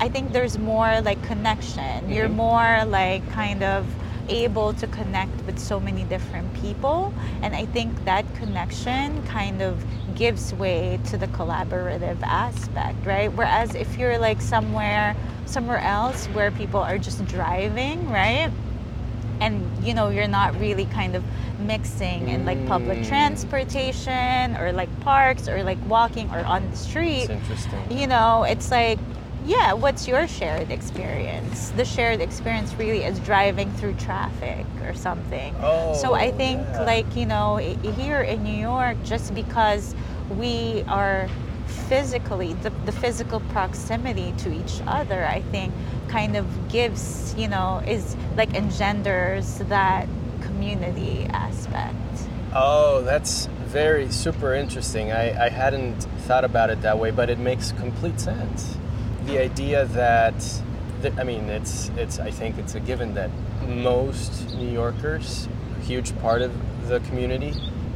I 0.00 0.08
think 0.08 0.32
there's 0.32 0.58
more 0.58 1.00
like 1.02 1.22
connection. 1.22 2.08
You're 2.10 2.28
Mhm. 2.28 2.34
more 2.36 2.84
like 2.86 3.28
kind 3.32 3.62
of 3.62 3.84
able 4.28 4.72
to 4.74 4.86
connect 4.88 5.40
with 5.46 5.58
so 5.58 5.78
many 5.80 6.04
different 6.04 6.52
people 6.54 7.12
and 7.42 7.54
I 7.54 7.66
think 7.66 8.04
that 8.04 8.24
connection 8.36 9.22
kind 9.24 9.62
of 9.62 9.84
gives 10.14 10.52
way 10.54 10.98
to 11.06 11.16
the 11.18 11.26
collaborative 11.28 12.20
aspect, 12.22 13.04
right? 13.06 13.32
Whereas 13.32 13.74
if 13.74 13.96
you're 13.98 14.18
like 14.18 14.40
somewhere 14.40 15.14
somewhere 15.46 15.78
else 15.78 16.26
where 16.28 16.50
people 16.50 16.80
are 16.80 16.98
just 16.98 17.24
driving, 17.26 18.08
right? 18.10 18.50
and 19.38 19.60
you 19.84 19.92
know 19.92 20.08
you're 20.08 20.26
not 20.26 20.58
really 20.58 20.86
kind 20.86 21.14
of 21.14 21.22
mixing 21.60 22.30
in 22.30 22.46
like 22.46 22.64
public 22.64 22.98
Mm. 23.00 23.08
transportation 23.08 24.56
or 24.56 24.72
like 24.72 24.88
parks 25.00 25.46
or 25.46 25.62
like 25.62 25.78
walking 25.88 26.30
or 26.30 26.38
on 26.46 26.70
the 26.70 26.76
street 26.76 27.28
It's 27.28 27.30
interesting. 27.30 27.98
you 27.98 28.06
know 28.06 28.44
it's 28.44 28.70
like 28.70 28.98
yeah 29.46 29.72
what's 29.72 30.08
your 30.08 30.26
shared 30.26 30.70
experience 30.72 31.70
the 31.70 31.84
shared 31.84 32.20
experience 32.20 32.74
really 32.74 33.04
is 33.04 33.18
driving 33.20 33.70
through 33.74 33.94
traffic 33.94 34.66
or 34.82 34.92
something 34.92 35.54
Oh, 35.60 35.94
so 35.94 36.14
i 36.14 36.32
think 36.32 36.60
yeah. 36.60 36.82
like 36.82 37.14
you 37.14 37.26
know 37.26 37.56
here 37.56 38.22
in 38.22 38.42
new 38.42 38.58
york 38.58 38.96
just 39.04 39.34
because 39.34 39.94
we 40.36 40.82
are 40.88 41.28
physically 41.88 42.54
the, 42.54 42.70
the 42.86 42.92
physical 42.92 43.38
proximity 43.52 44.34
to 44.38 44.52
each 44.52 44.80
other 44.86 45.24
i 45.26 45.40
think 45.42 45.72
kind 46.08 46.36
of 46.36 46.68
gives 46.68 47.32
you 47.38 47.46
know 47.46 47.80
is 47.86 48.16
like 48.36 48.52
engenders 48.54 49.58
that 49.68 50.08
community 50.40 51.24
aspect 51.30 51.94
Oh, 52.58 53.02
that's 53.02 53.46
very 53.66 54.10
super 54.10 54.54
interesting. 54.54 55.12
I, 55.12 55.46
I 55.46 55.48
hadn't 55.50 56.04
thought 56.20 56.42
about 56.42 56.70
it 56.70 56.80
that 56.80 56.98
way, 56.98 57.10
but 57.10 57.28
it 57.28 57.38
makes 57.38 57.72
complete 57.72 58.18
sense. 58.18 58.78
The 59.26 59.38
idea 59.40 59.86
that, 59.86 60.34
that 61.02 61.18
I 61.18 61.24
mean, 61.24 61.44
it's 61.48 61.90
it's 61.96 62.18
I 62.18 62.30
think 62.30 62.58
it's 62.58 62.74
a 62.74 62.80
given 62.80 63.14
that 63.14 63.30
most 63.66 64.54
New 64.54 64.70
Yorkers, 64.70 65.48
a 65.76 65.84
huge 65.84 66.16
part 66.20 66.42
of 66.42 66.52
the 66.88 67.00
community, 67.00 67.52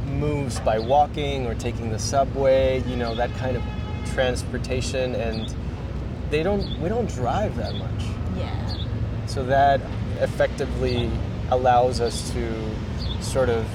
moves 0.07 0.59
by 0.59 0.77
walking 0.79 1.47
or 1.47 1.55
taking 1.55 1.89
the 1.89 1.99
subway. 1.99 2.81
You 2.85 2.97
know 2.97 3.15
that 3.15 3.33
kind 3.35 3.55
of 3.55 3.63
transportation, 4.13 5.15
and 5.15 5.53
they 6.29 6.43
don't 6.43 6.79
we 6.81 6.89
don't 6.89 7.07
drive 7.09 7.55
that 7.57 7.75
much. 7.75 8.03
yeah 8.37 8.75
So 9.25 9.43
that 9.45 9.79
effectively 10.19 11.09
allows 11.49 12.01
us 12.01 12.29
to 12.31 12.43
sort 13.21 13.49
of 13.49 13.65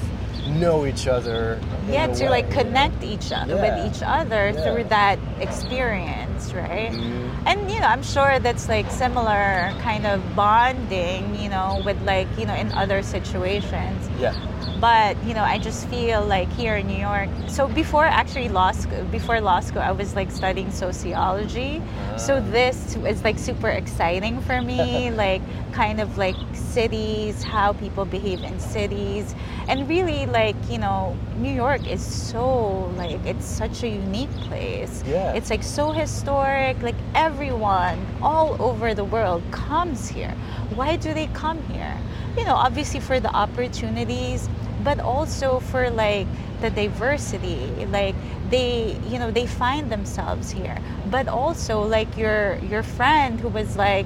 know 0.49 0.85
each 0.85 1.07
other. 1.07 1.59
in 1.87 1.93
yeah 1.93 2.07
to 2.07 2.23
way, 2.23 2.29
like 2.29 2.45
you 2.49 2.55
know? 2.55 2.63
connect 2.63 3.03
each 3.03 3.31
other 3.31 3.55
Yeah. 3.55 3.65
with 3.65 3.95
each 3.95 4.01
other 4.05 4.49
Yeah. 4.49 4.63
through 4.63 4.83
that 4.85 5.19
experience 5.39 6.53
right 6.53 6.91
Mhm. 6.91 7.26
And 7.47 7.71
you 7.71 7.79
know 7.79 7.87
i'm 7.87 8.03
sure 8.03 8.39
that's 8.39 8.67
like 8.67 8.91
similar 8.91 9.73
kind 9.79 10.05
of 10.05 10.21
bonding 10.35 11.33
you 11.33 11.47
know 11.47 11.81
with 11.85 11.99
like 12.03 12.27
you 12.37 12.45
know 12.45 12.53
in 12.53 12.69
other 12.73 13.01
situations 13.01 14.06
Yeah. 14.19 14.33
but 14.81 15.15
you 15.23 15.33
know 15.33 15.43
i 15.43 15.57
just 15.59 15.87
feel 15.89 16.25
like 16.25 16.51
here 16.53 16.75
in 16.75 16.87
new 16.87 16.97
york 16.99 17.29
so 17.47 17.67
before 17.67 18.05
actually 18.05 18.49
law 18.49 18.71
school 18.71 19.03
before 19.05 19.39
law 19.41 19.59
school 19.59 19.81
i 19.81 19.91
was 19.91 20.15
like 20.15 20.31
studying 20.31 20.71
sociology 20.71 21.81
so 22.17 22.37
Ah. 22.37 22.51
this 22.51 22.95
is 22.95 23.23
like 23.23 23.37
super 23.37 23.69
exciting 23.69 24.41
for 24.41 24.61
me 24.61 25.11
like 25.25 25.41
kind 25.71 26.01
of 26.01 26.17
like 26.17 26.35
cities 26.53 27.43
how 27.43 27.73
people 27.73 28.05
behave 28.05 28.41
in 28.43 28.59
cities 28.59 29.35
and 29.67 29.87
really 29.89 30.25
like 30.25 30.55
you 30.69 30.77
know 30.79 31.15
new 31.37 31.53
york 31.53 31.85
is 31.87 32.01
so 32.31 32.85
like 32.97 33.23
it's 33.25 33.45
such 33.45 33.83
a 33.83 33.87
unique 33.89 34.33
place 34.49 35.03
Yeah. 35.05 35.33
it's 35.37 35.49
like 35.49 35.63
so 35.63 35.91
historic 35.91 36.81
like 36.81 36.99
everyone 37.13 37.97
all 38.21 38.59
over 38.61 38.93
the 38.95 39.05
world 39.05 39.43
comes 39.51 40.07
here 40.07 40.33
why 40.75 40.95
do 40.97 41.13
they 41.13 41.27
come 41.27 41.61
here 41.73 41.97
you 42.37 42.45
know 42.45 42.55
obviously 42.55 42.99
for 42.99 43.19
the 43.19 43.29
opportunities 43.35 44.49
but 44.83 44.99
also 44.99 45.59
for 45.59 45.89
like 45.89 46.27
the 46.61 46.69
diversity 46.69 47.57
like 47.91 48.15
they 48.49 48.97
you 49.09 49.19
know 49.19 49.31
they 49.31 49.45
find 49.45 49.91
themselves 49.91 50.51
here. 50.51 50.77
But 51.09 51.27
also 51.27 51.81
like 51.83 52.15
your 52.17 52.57
your 52.59 52.83
friend 52.83 53.39
who 53.39 53.49
was 53.49 53.75
like 53.75 54.05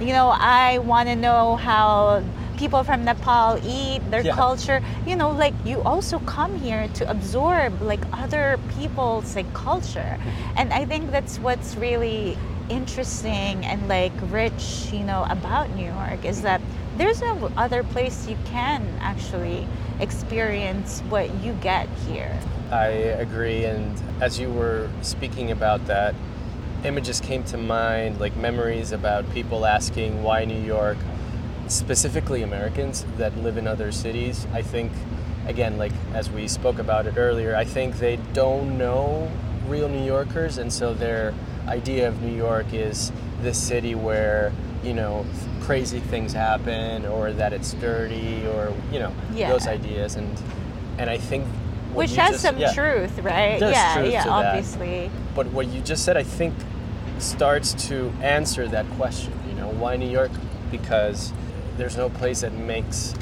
you 0.00 0.08
know 0.12 0.28
i 0.34 0.78
want 0.78 1.08
to 1.08 1.16
know 1.16 1.56
how 1.56 2.22
people 2.56 2.84
from 2.84 3.04
nepal 3.04 3.58
eat 3.66 4.00
their 4.10 4.22
Yeah. 4.22 4.34
culture. 4.34 4.80
You 5.06 5.16
know 5.16 5.30
like 5.30 5.54
you 5.64 5.82
also 5.82 6.18
come 6.20 6.54
here 6.58 6.88
to 6.94 7.10
absorb 7.10 7.80
like 7.82 8.00
other 8.12 8.58
people's 8.78 9.34
like 9.36 9.52
culture. 9.54 10.18
And 10.56 10.72
i 10.72 10.84
think 10.84 11.10
that's 11.10 11.38
what's 11.38 11.76
really 11.76 12.36
interesting 12.70 13.64
and 13.66 13.88
like 13.88 14.12
rich 14.30 14.88
you 14.92 15.04
know 15.04 15.26
about 15.28 15.68
new 15.76 15.84
york 15.84 16.24
is 16.24 16.40
that 16.42 16.60
there's 16.96 17.20
no 17.20 17.50
other 17.56 17.82
place 17.82 18.26
you 18.28 18.36
can 18.44 18.86
actually 19.00 19.66
experience 20.00 21.00
what 21.08 21.32
you 21.42 21.52
get 21.54 21.88
here 22.06 22.38
I 22.70 22.86
agree. 22.88 23.64
And 23.64 23.96
as 24.20 24.40
you 24.40 24.50
were 24.50 24.88
speaking 25.02 25.50
about 25.50 25.86
that, 25.86 26.14
images 26.82 27.20
came 27.20 27.44
to 27.44 27.56
mind, 27.56 28.18
like 28.18 28.36
memories 28.36 28.90
about 28.90 29.30
people 29.32 29.64
asking 29.64 30.22
why 30.22 30.44
New 30.44 30.60
York, 30.60 30.96
specifically 31.68 32.42
Americans 32.42 33.04
that 33.16 33.36
live 33.36 33.58
in 33.58 33.66
other 33.66 33.92
cities. 33.92 34.46
I 34.52 34.62
think, 34.62 34.92
again, 35.46 35.78
like 35.78 35.92
as 36.14 36.30
we 36.30 36.48
spoke 36.48 36.78
about 36.78 37.06
it 37.06 37.16
earlier, 37.16 37.54
I 37.54 37.64
think 37.64 37.98
they 37.98 38.16
don't 38.32 38.76
know 38.76 39.30
real 39.68 39.88
New 39.88 40.04
Yorkers. 40.04 40.58
And 40.58 40.72
so 40.72 40.94
their 40.94 41.32
idea 41.68 42.08
of 42.08 42.22
New 42.22 42.34
York 42.34 42.72
is 42.72 43.12
this 43.40 43.62
city 43.62 43.94
where, 43.94 44.52
you 44.82 44.94
know, 44.94 45.24
crazy 45.64 46.00
things 46.00 46.32
happen 46.32 47.06
or 47.06 47.32
that 47.32 47.52
it's 47.52 47.72
dirty 47.74 48.46
or, 48.46 48.72
you 48.92 48.98
know, 48.98 49.12
Yeah. 49.34 49.50
those 49.50 49.66
ideas. 49.66 50.16
And, 50.16 50.28
and 50.98 51.08
I 51.08 51.16
think 51.16 51.44
which 51.94 52.14
has 52.16 52.32
just- 52.32 52.42
some 52.42 52.58
yeah. 52.58 52.72
truth, 52.72 53.18
right? 53.20 53.58
Yeah, 53.60 53.94
truth 53.94 54.12
yeah, 54.12 54.22
to 54.24 54.28
that. 54.28 54.46
obviously. 54.46 55.10
But 55.34 55.46
what 55.52 55.68
you 55.68 55.80
just 55.80 56.04
said, 56.04 56.16
I 56.16 56.22
think, 56.22 56.54
starts 57.18 57.72
to 57.88 58.12
answer 58.20 58.66
that 58.68 58.84
question. 58.96 59.32
You 59.48 59.54
know, 59.54 59.68
why 59.68 59.96
New 59.96 60.10
York? 60.10 60.32
Because 60.70 61.32
there's 61.78 61.96
no 61.96 62.08
place 62.10 62.40
that 62.42 62.52
makes 62.52 63.14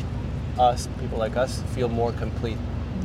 us, 0.58 0.88
people 1.00 1.18
like 1.18 1.36
us, 1.36 1.62
feel 1.74 1.88
more 1.88 2.12
complete. 2.12 2.56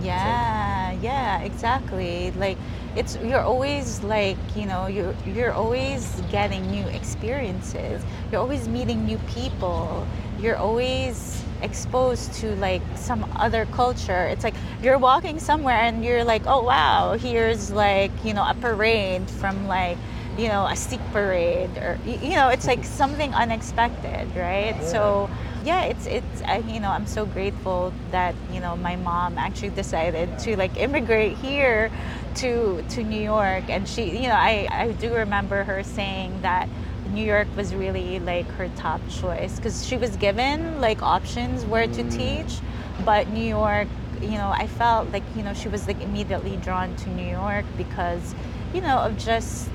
Yeah, 0.01 0.93
yeah, 1.01 1.41
exactly. 1.41 2.31
Like 2.31 2.57
it's 2.97 3.15
you're 3.23 3.41
always 3.41 4.01
like, 4.03 4.37
you 4.55 4.65
know, 4.65 4.87
you're 4.87 5.15
you're 5.25 5.53
always 5.53 6.21
getting 6.31 6.65
new 6.71 6.85
experiences. 6.87 8.03
You're 8.31 8.41
always 8.41 8.67
meeting 8.67 9.05
new 9.05 9.19
people. 9.29 10.07
You're 10.39 10.57
always 10.57 11.43
exposed 11.61 12.33
to 12.41 12.55
like 12.57 12.81
some 12.95 13.23
other 13.35 13.65
culture. 13.67 14.23
It's 14.25 14.43
like 14.43 14.55
you're 14.81 14.97
walking 14.97 15.39
somewhere 15.39 15.77
and 15.77 16.03
you're 16.03 16.23
like, 16.23 16.43
"Oh 16.47 16.63
wow, 16.63 17.13
here's 17.13 17.71
like, 17.71 18.11
you 18.25 18.33
know, 18.33 18.43
a 18.43 18.55
parade 18.55 19.29
from 19.29 19.67
like 19.67 19.97
you 20.37 20.49
know, 20.49 20.67
a 20.67 20.75
Sikh 20.75 21.01
parade, 21.11 21.75
or 21.77 21.97
you 22.05 22.35
know, 22.35 22.49
it's 22.49 22.67
like 22.67 22.83
something 22.85 23.33
unexpected, 23.33 24.27
right? 24.35 24.75
So, 24.83 25.29
yeah, 25.65 25.85
it's 25.85 26.05
it's 26.05 26.41
I, 26.43 26.57
you 26.59 26.79
know, 26.79 26.91
I'm 26.91 27.07
so 27.07 27.25
grateful 27.25 27.91
that 28.11 28.35
you 28.53 28.59
know 28.59 28.75
my 28.77 28.95
mom 28.97 29.37
actually 29.39 29.69
decided 29.69 30.37
to 30.39 30.55
like 30.55 30.77
immigrate 30.77 31.37
here 31.37 31.91
to 32.37 32.83
to 32.89 33.03
New 33.03 33.21
York, 33.21 33.69
and 33.69 33.87
she, 33.87 34.21
you 34.21 34.27
know, 34.27 34.35
I 34.35 34.67
I 34.71 34.91
do 34.91 35.13
remember 35.13 35.63
her 35.63 35.83
saying 35.83 36.41
that 36.41 36.69
New 37.11 37.23
York 37.23 37.47
was 37.55 37.73
really 37.73 38.19
like 38.19 38.47
her 38.51 38.69
top 38.75 39.01
choice 39.09 39.55
because 39.55 39.85
she 39.85 39.97
was 39.97 40.15
given 40.17 40.79
like 40.79 41.01
options 41.01 41.65
where 41.65 41.87
to 41.87 42.03
mm. 42.03 42.11
teach, 42.11 42.59
but 43.05 43.29
New 43.29 43.43
York, 43.43 43.87
you 44.21 44.37
know, 44.37 44.53
I 44.55 44.67
felt 44.67 45.11
like 45.11 45.23
you 45.35 45.43
know 45.43 45.53
she 45.53 45.69
was 45.69 45.87
like 45.87 46.01
immediately 46.01 46.57
drawn 46.57 46.95
to 46.97 47.09
New 47.09 47.29
York 47.29 47.65
because 47.75 48.35
you 48.73 48.81
know 48.81 48.99
of 48.99 49.17
just 49.17 49.69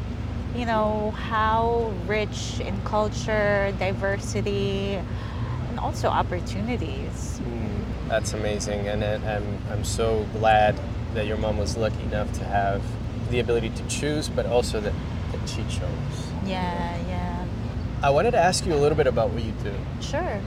you 0.55 0.67
know 0.67 1.11
how 1.13 1.93
rich 2.07 2.61
in 2.61 2.81
culture 2.83 3.75
diversity 3.79 5.01
and 5.69 5.81
also 5.81 6.09
opportunities. 6.09 7.41
Mm, 7.43 8.09
that's 8.09 8.35
amazing, 8.35 8.87
and 8.87 9.03
it, 9.03 9.23
I'm 9.25 9.59
I'm 9.71 9.85
so 9.85 10.27
glad 10.35 10.79
that 11.15 11.27
your 11.27 11.37
mom 11.37 11.59
was 11.59 11.77
lucky 11.77 12.03
enough 12.05 12.33
to 12.35 12.45
have 12.45 12.83
the 13.31 13.41
ability 13.41 13.71
to 13.71 13.83
choose, 13.89 14.29
but 14.29 14.47
also 14.47 14.81
that, 14.81 14.95
that 15.33 15.49
she 15.49 15.63
chose. 15.65 16.33
yeah 16.45 16.97
yeah 17.09 17.47
I 18.03 18.11
wanted 18.11 18.33
to 18.33 18.39
ask 18.39 18.67
you 18.67 18.75
a 18.75 18.81
little 18.83 18.97
bit 18.97 19.07
about 19.07 19.31
what 19.31 19.45
you 19.45 19.53
do. 19.63 19.73
sure 20.01 20.41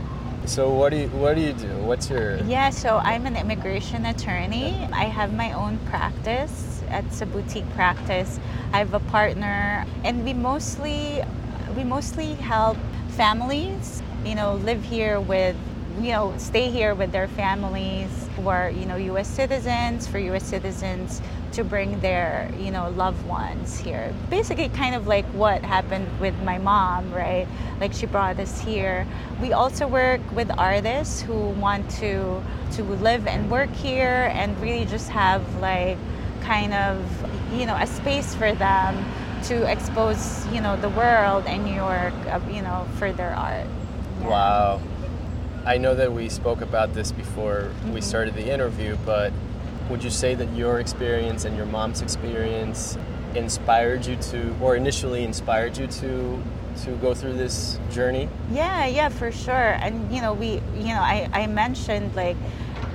So 0.46 0.70
what 0.74 0.90
do 0.92 0.98
you 0.98 1.08
what 1.10 1.36
do 1.36 1.42
you 1.42 1.54
do? 1.54 1.72
What's 1.90 2.10
your 2.10 2.38
yeah 2.46 2.70
so 2.70 2.98
i'm 2.98 3.26
an 3.26 3.36
immigration 3.36 4.06
attorney 4.06 4.88
i 4.94 5.06
have 5.06 5.34
my 5.34 5.52
own 5.54 5.80
practice 5.90 6.84
it's 6.92 7.22
a 7.22 7.26
boutique 7.26 7.68
practice 7.74 8.40
i 8.72 8.78
have 8.78 8.94
a 8.94 9.00
partner 9.00 9.86
and 10.04 10.24
we 10.24 10.34
mostly 10.34 11.24
we 11.76 11.84
mostly 11.84 12.36
help 12.36 12.78
families 13.18 14.04
you 14.24 14.36
know 14.36 14.56
live 14.70 14.84
here 14.84 15.20
with 15.20 15.56
you 16.02 16.12
know 16.12 16.34
stay 16.38 16.70
here 16.70 16.94
with 16.94 17.12
their 17.12 17.28
families 17.28 18.10
who 18.36 18.50
are 18.50 18.70
you 18.70 18.86
know 18.86 18.98
us 19.18 19.28
citizens 19.28 20.08
for 20.08 20.18
us 20.18 20.44
citizens 20.44 21.22
to 21.52 21.64
bring 21.64 22.00
their 22.02 22.52
you 22.60 22.70
know 22.70 22.90
loved 22.92 23.26
ones 23.28 23.78
here 23.78 24.14
basically 24.30 24.68
kind 24.70 24.94
of 24.94 25.08
like 25.08 25.26
what 25.28 25.64
happened 25.64 26.08
with 26.20 26.38
my 26.44 26.58
mom 26.58 27.10
right 27.14 27.48
like 27.80 27.94
she 27.94 28.06
brought 28.06 28.38
us 28.40 28.60
here 28.60 29.08
we 29.42 29.54
also 29.54 29.88
work 29.88 30.20
with 30.34 30.52
artists 30.58 31.22
who 31.22 31.50
want 31.52 31.90
to 31.90 32.42
to 32.72 32.84
live 32.84 33.26
and 33.28 33.50
work 33.50 33.72
here 33.72 34.30
and 34.34 34.60
really 34.62 34.86
just 34.86 35.10
have 35.10 35.42
like 35.62 35.98
kind 36.42 36.74
of 36.74 37.00
you 37.54 37.66
know 37.66 37.76
a 37.76 37.88
space 37.88 38.36
for 38.36 38.54
them 38.54 39.06
to 39.44 39.64
expose 39.72 40.46
you 40.52 40.60
know 40.60 40.76
the 40.78 40.90
world 40.90 41.46
and 41.46 41.64
new 41.64 41.74
york 41.74 42.14
uh, 42.28 42.40
you 42.50 42.62
know 42.62 42.86
for 42.98 43.14
their 43.14 43.34
art 43.36 43.68
Yeah. 44.22 44.30
Wow. 44.30 44.82
I 45.66 45.80
know 45.80 45.96
that 45.96 46.14
we 46.14 46.30
spoke 46.30 46.62
about 46.62 46.94
this 46.94 47.12
before 47.12 47.72
we 47.86 47.90
mm-hmm. 47.90 48.00
started 48.02 48.36
the 48.36 48.54
interview, 48.54 48.98
but 49.04 49.34
would 49.90 50.04
you 50.04 50.12
say 50.12 50.36
that 50.36 50.56
your 50.56 50.80
experience 50.80 51.44
and 51.46 51.58
your 51.58 51.66
mom's 51.66 52.02
experience 52.02 52.98
inspired 53.34 54.06
you 54.06 54.16
to 54.16 54.56
or 54.62 54.76
initially 54.76 55.24
inspired 55.24 55.78
you 55.78 55.88
to 55.88 56.42
to 56.84 56.92
go 56.98 57.16
through 57.16 57.34
this 57.34 57.80
journey? 57.92 58.30
Yeah, 58.52 58.86
yeah, 58.86 59.10
for 59.10 59.32
sure. 59.32 59.74
And 59.82 60.14
you 60.14 60.22
know, 60.22 60.34
we, 60.34 60.62
you 60.76 60.94
know, 60.94 61.02
I, 61.02 61.30
I 61.34 61.48
mentioned 61.48 62.16
like 62.16 62.38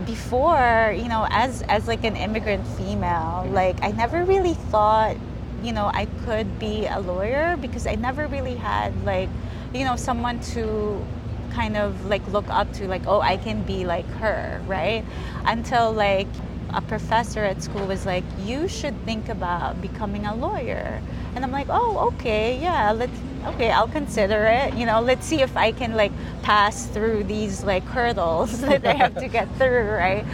before, 0.07 0.95
you 0.97 1.09
know, 1.09 1.27
as 1.31 1.63
as 1.63 1.89
like 1.89 2.05
an 2.05 2.15
immigrant 2.15 2.67
female, 2.79 3.49
like 3.51 3.83
I 3.83 3.91
never 3.91 4.25
really 4.25 4.55
thought, 4.55 5.17
you 5.63 5.73
know, 5.73 5.87
I 5.87 6.07
could 6.25 6.61
be 6.61 6.87
a 6.87 7.01
lawyer 7.01 7.57
because 7.57 7.87
I 7.87 7.97
never 7.97 8.29
really 8.29 8.55
had 8.55 9.05
like, 9.05 9.29
you 9.75 9.85
know, 9.85 9.97
someone 9.97 10.39
to 10.55 11.05
kind 11.51 11.77
of 11.77 12.07
like 12.07 12.27
look 12.29 12.49
up 12.49 12.73
to 12.75 12.89
like, 12.89 13.07
oh, 13.07 13.21
I 13.21 13.37
can 13.37 13.63
be 13.63 13.85
like 13.85 14.07
her, 14.07 14.63
right? 14.67 15.05
Until 15.45 15.93
like 15.93 16.29
a 16.73 16.81
professor 16.81 17.45
at 17.45 17.63
school 17.63 17.87
was 17.87 18.07
like, 18.07 18.25
you 18.39 18.69
should 18.69 18.97
think 19.05 19.29
about 19.29 19.81
becoming 19.83 20.27
a 20.27 20.35
lawyer. 20.35 21.03
And 21.35 21.45
I'm 21.45 21.53
like, 21.53 21.67
oh, 21.69 22.11
okay, 22.15 22.59
yeah, 22.61 22.93
let's, 22.93 23.13
okay, 23.47 23.71
I'll 23.71 23.89
consider 23.89 24.47
it. 24.47 24.75
You 24.75 24.87
know, 24.87 25.01
let's 25.01 25.27
see 25.27 25.43
if 25.43 25.57
I 25.57 25.73
can 25.73 25.95
like 25.95 26.13
pass 26.43 26.87
through 26.87 27.25
these 27.25 27.65
like 27.65 27.85
hurdles 27.85 28.61
that 28.63 28.85
I 28.87 28.95
have 28.95 29.15
to 29.17 29.29
get 29.29 29.49
through, 29.57 29.91
right? 29.91 30.25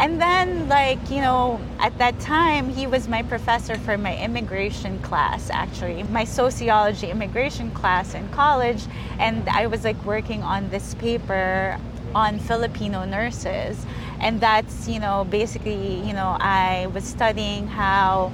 And 0.00 0.18
then, 0.18 0.66
like, 0.66 1.10
you 1.10 1.20
know, 1.20 1.60
at 1.78 1.98
that 1.98 2.18
time, 2.20 2.70
he 2.70 2.86
was 2.86 3.06
my 3.06 3.22
professor 3.22 3.76
for 3.76 3.98
my 3.98 4.16
immigration 4.16 4.98
class, 5.00 5.50
actually, 5.50 6.04
my 6.04 6.24
sociology 6.24 7.10
immigration 7.10 7.70
class 7.72 8.14
in 8.14 8.26
college. 8.30 8.82
And 9.18 9.46
I 9.50 9.66
was 9.66 9.84
like 9.84 10.02
working 10.06 10.42
on 10.42 10.70
this 10.70 10.94
paper 10.94 11.78
on 12.14 12.38
Filipino 12.38 13.04
nurses. 13.04 13.84
And 14.20 14.40
that's, 14.40 14.88
you 14.88 15.00
know, 15.00 15.26
basically, 15.28 16.00
you 16.00 16.14
know, 16.14 16.34
I 16.40 16.86
was 16.94 17.04
studying 17.04 17.66
how 17.66 18.32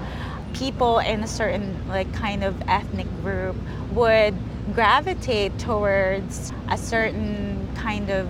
people 0.55 1.01
in 1.01 1.25
a 1.25 1.27
certain 1.27 1.77
like 1.89 2.13
kind 2.15 2.45
of 2.45 2.55
ethnic 2.69 3.09
group 3.23 3.57
would 3.91 4.37
gravitate 4.73 5.59
towards 5.59 6.53
a 6.71 6.79
certain 6.79 7.69
kind 7.75 8.09
of 8.09 8.29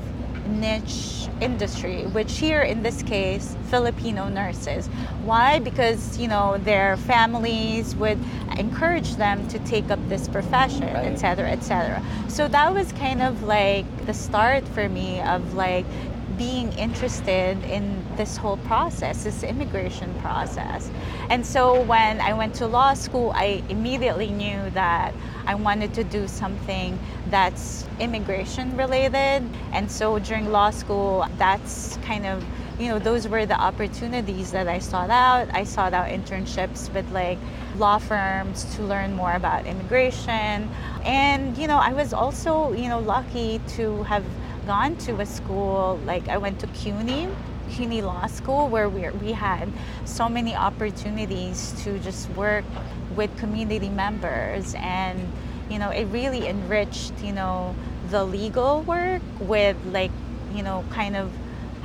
niche 0.48 1.15
industry 1.40 2.04
which 2.06 2.38
here 2.38 2.62
in 2.62 2.82
this 2.82 3.02
case 3.02 3.56
filipino 3.68 4.28
nurses 4.28 4.86
why 5.24 5.58
because 5.58 6.18
you 6.18 6.28
know 6.28 6.56
their 6.58 6.96
families 6.96 7.94
would 7.96 8.18
encourage 8.58 9.16
them 9.16 9.46
to 9.48 9.58
take 9.60 9.90
up 9.90 9.98
this 10.08 10.28
profession 10.28 10.82
Right. 10.82 11.06
etc 11.06 11.50
etc 11.50 12.02
so 12.28 12.48
that 12.48 12.72
was 12.72 12.92
kind 12.92 13.22
of 13.22 13.42
like 13.42 13.86
the 14.06 14.14
start 14.14 14.66
for 14.68 14.88
me 14.88 15.20
of 15.20 15.54
like 15.54 15.86
being 16.36 16.72
interested 16.72 17.62
in 17.64 18.04
this 18.16 18.36
whole 18.36 18.58
process, 18.58 19.24
this 19.24 19.42
immigration 19.42 20.12
process. 20.20 20.90
And 21.30 21.46
so 21.46 21.82
when 21.82 22.20
I 22.20 22.34
went 22.34 22.54
to 22.56 22.66
law 22.66 22.94
school, 22.94 23.32
I 23.34 23.62
immediately 23.68 24.30
knew 24.30 24.70
that 24.70 25.14
I 25.46 25.54
wanted 25.54 25.94
to 25.94 26.04
do 26.04 26.28
something 26.28 26.98
that's 27.30 27.86
immigration 27.98 28.76
related. 28.76 29.42
And 29.72 29.90
so 29.90 30.18
during 30.18 30.50
law 30.50 30.70
school, 30.70 31.26
that's 31.38 31.96
kind 31.98 32.26
of 32.26 32.44
you 32.78 32.88
know 32.88 32.98
those 32.98 33.26
were 33.26 33.46
the 33.46 33.58
opportunities 33.58 34.52
that 34.52 34.68
I 34.68 34.78
sought 34.78 35.10
out. 35.10 35.48
I 35.54 35.64
sought 35.64 35.94
out 35.94 36.08
internships 36.08 36.92
with 36.92 37.10
like 37.10 37.38
law 37.76 37.98
firms 37.98 38.64
to 38.76 38.82
learn 38.82 39.14
more 39.14 39.32
about 39.32 39.66
immigration. 39.66 40.68
And 41.04 41.56
you 41.56 41.66
know, 41.66 41.78
I 41.78 41.92
was 41.92 42.12
also, 42.12 42.72
you 42.72 42.88
know, 42.88 43.00
lucky 43.00 43.60
to 43.76 44.02
have 44.04 44.24
gone 44.66 44.96
to 44.96 45.20
a 45.20 45.26
school 45.26 45.98
like 46.04 46.28
I 46.28 46.36
went 46.36 46.58
to 46.60 46.66
CUNY, 46.68 47.28
CUNY 47.70 48.02
Law 48.02 48.26
School, 48.26 48.68
where 48.68 48.88
we 48.88 49.08
we 49.10 49.32
had 49.32 49.72
so 50.04 50.28
many 50.28 50.54
opportunities 50.54 51.72
to 51.84 51.98
just 52.00 52.28
work 52.30 52.64
with 53.14 53.34
community 53.38 53.88
members, 53.88 54.74
and 54.76 55.32
you 55.68 55.78
know 55.78 55.90
it 55.90 56.04
really 56.06 56.46
enriched 56.46 57.22
you 57.22 57.32
know 57.32 57.76
the 58.10 58.24
legal 58.24 58.82
work 58.84 59.22
with 59.40 59.76
like 59.84 60.12
you 60.52 60.62
know 60.62 60.84
kind 60.90 61.16
of 61.16 61.32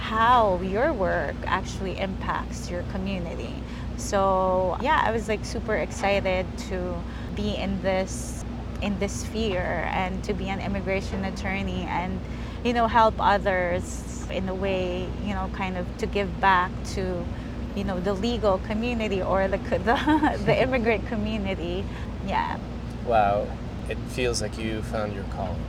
how 0.01 0.59
your 0.61 0.91
work 0.93 1.35
actually 1.45 1.97
impacts 1.99 2.71
your 2.71 2.81
community. 2.83 3.61
So 3.97 4.75
yeah, 4.81 4.99
I 5.05 5.11
was 5.11 5.29
like 5.29 5.45
super 5.45 5.75
excited 5.75 6.47
to 6.69 7.03
be 7.35 7.55
in 7.55 7.81
this 7.81 8.43
in 8.81 8.97
this 8.97 9.13
sphere 9.13 9.87
and 9.93 10.23
to 10.23 10.33
be 10.33 10.49
an 10.49 10.59
immigration 10.59 11.23
attorney 11.23 11.85
and 11.87 12.19
you 12.63 12.73
know 12.73 12.87
help 12.87 13.13
others 13.19 14.25
in 14.31 14.49
a 14.49 14.55
way 14.55 15.07
you 15.23 15.35
know 15.35 15.49
kind 15.53 15.77
of 15.77 15.85
to 15.97 16.07
give 16.07 16.39
back 16.41 16.71
to 16.95 17.27
you 17.75 17.83
know 17.83 17.99
the 17.99 18.13
legal 18.13 18.57
community 18.57 19.21
or 19.21 19.47
the 19.47 19.57
the, 19.69 20.41
the 20.45 20.61
immigrant 20.63 21.05
community 21.05 21.85
yeah 22.25 22.57
Wow. 23.05 23.49
It 23.89 23.97
feels 24.09 24.41
like 24.41 24.57
you 24.57 24.81
found 24.83 25.13
your 25.13 25.25
calling. 25.25 25.61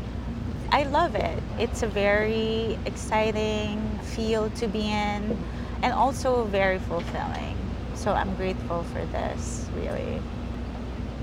I 0.70 0.84
love 0.84 1.14
it. 1.14 1.42
It's 1.58 1.82
a 1.82 1.86
very 1.86 2.78
exciting 2.86 3.98
field 4.02 4.54
to 4.56 4.68
be 4.68 4.90
in. 4.90 5.38
and 5.82 5.92
also 5.92 6.44
very 6.44 6.78
fulfilling. 6.78 7.56
So 7.94 8.12
I'm 8.12 8.34
grateful 8.36 8.84
for 8.84 9.04
this, 9.06 9.66
really. 9.74 10.20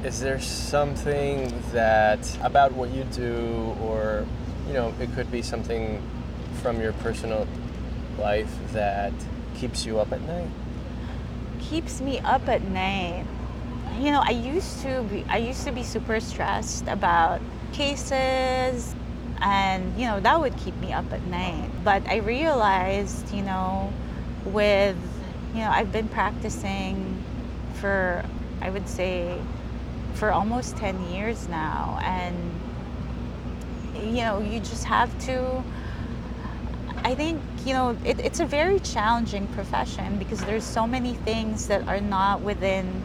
Is 0.04 0.19
there 0.19 0.39
something 0.39 1.52
that 1.71 2.38
about 2.41 2.73
what 2.73 2.93
you 2.93 3.04
do, 3.06 3.75
or 3.82 4.25
you 4.67 4.73
know, 4.73 4.93
it 4.99 5.13
could 5.13 5.32
be 5.32 5.41
something 5.41 6.02
from 6.62 6.80
your 6.80 6.93
personal 6.93 7.47
life 8.17 8.54
that 8.73 9.13
keeps 9.56 9.86
you 9.86 9.99
up 9.99 10.12
at 10.12 10.21
night? 10.21 10.47
Keeps 11.60 12.02
me 12.02 12.19
up 12.19 12.47
at 12.47 12.63
night. 12.63 13.25
You 13.97 14.12
know, 14.12 14.21
I 14.23 14.32
used 14.32 14.82
to 14.82 15.04
be 15.04 15.25
I 15.30 15.38
used 15.38 15.65
to 15.65 15.71
be 15.71 15.84
super 15.84 16.19
stressed 16.19 16.88
about 16.88 17.41
cases 17.73 18.95
and 19.41 19.97
you 19.99 20.06
know 20.06 20.19
that 20.19 20.39
would 20.39 20.56
keep 20.58 20.75
me 20.78 20.93
up 20.93 21.12
at 21.12 21.23
night. 21.28 21.69
But 21.84 22.08
I 22.08 22.17
realized, 22.17 23.34
you 23.34 23.41
know, 23.41 23.91
with 24.45 24.97
you 25.54 25.62
know, 25.62 25.69
I've 25.69 25.91
been 25.91 26.08
practicing 26.08 27.21
for 27.75 28.23
I 28.62 28.69
would 28.69 28.88
say 28.88 29.38
for 30.13 30.32
almost 30.32 30.75
10 30.78 31.12
years 31.12 31.47
now 31.47 31.99
and 32.02 32.36
you 33.95 34.21
know, 34.21 34.39
you 34.39 34.60
just 34.60 34.86
have 34.86 35.17
to 35.25 35.63
I 37.04 37.15
think, 37.15 37.41
you 37.65 37.73
know, 37.73 37.97
it, 38.04 38.19
it's 38.19 38.39
a 38.39 38.45
very 38.45 38.80
challenging 38.80 39.47
profession 39.47 40.19
because 40.19 40.39
there's 40.41 40.63
so 40.63 40.86
many 40.86 41.13
things 41.13 41.67
that 41.67 41.88
are 41.88 42.02
not 42.02 42.41
within 42.41 43.02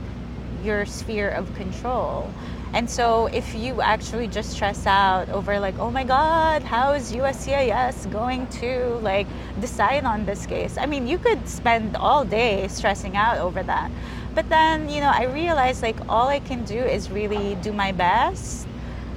your 0.64 0.86
sphere 0.86 1.28
of 1.30 1.54
control. 1.54 2.30
And 2.72 2.90
so 2.90 3.26
if 3.26 3.54
you 3.54 3.80
actually 3.80 4.26
just 4.26 4.50
stress 4.50 4.84
out 4.84 5.28
over 5.28 5.60
like, 5.60 5.78
oh 5.78 5.92
my 5.92 6.02
God, 6.02 6.62
how 6.62 6.92
is 6.92 7.12
USCIS 7.12 8.10
going 8.10 8.48
to 8.58 8.98
like 9.02 9.28
decide 9.60 10.04
on 10.04 10.26
this 10.26 10.44
case? 10.44 10.76
I 10.76 10.86
mean, 10.86 11.06
you 11.06 11.18
could 11.18 11.48
spend 11.48 11.96
all 11.96 12.24
day 12.24 12.66
stressing 12.66 13.16
out 13.16 13.38
over 13.38 13.62
that. 13.62 13.92
But 14.34 14.48
then, 14.48 14.88
you 14.88 15.00
know, 15.00 15.12
I 15.14 15.24
realized 15.26 15.82
like 15.82 15.96
all 16.08 16.26
I 16.26 16.40
can 16.40 16.64
do 16.64 16.78
is 16.78 17.10
really 17.10 17.54
do 17.56 17.72
my 17.72 17.92
best 17.92 18.66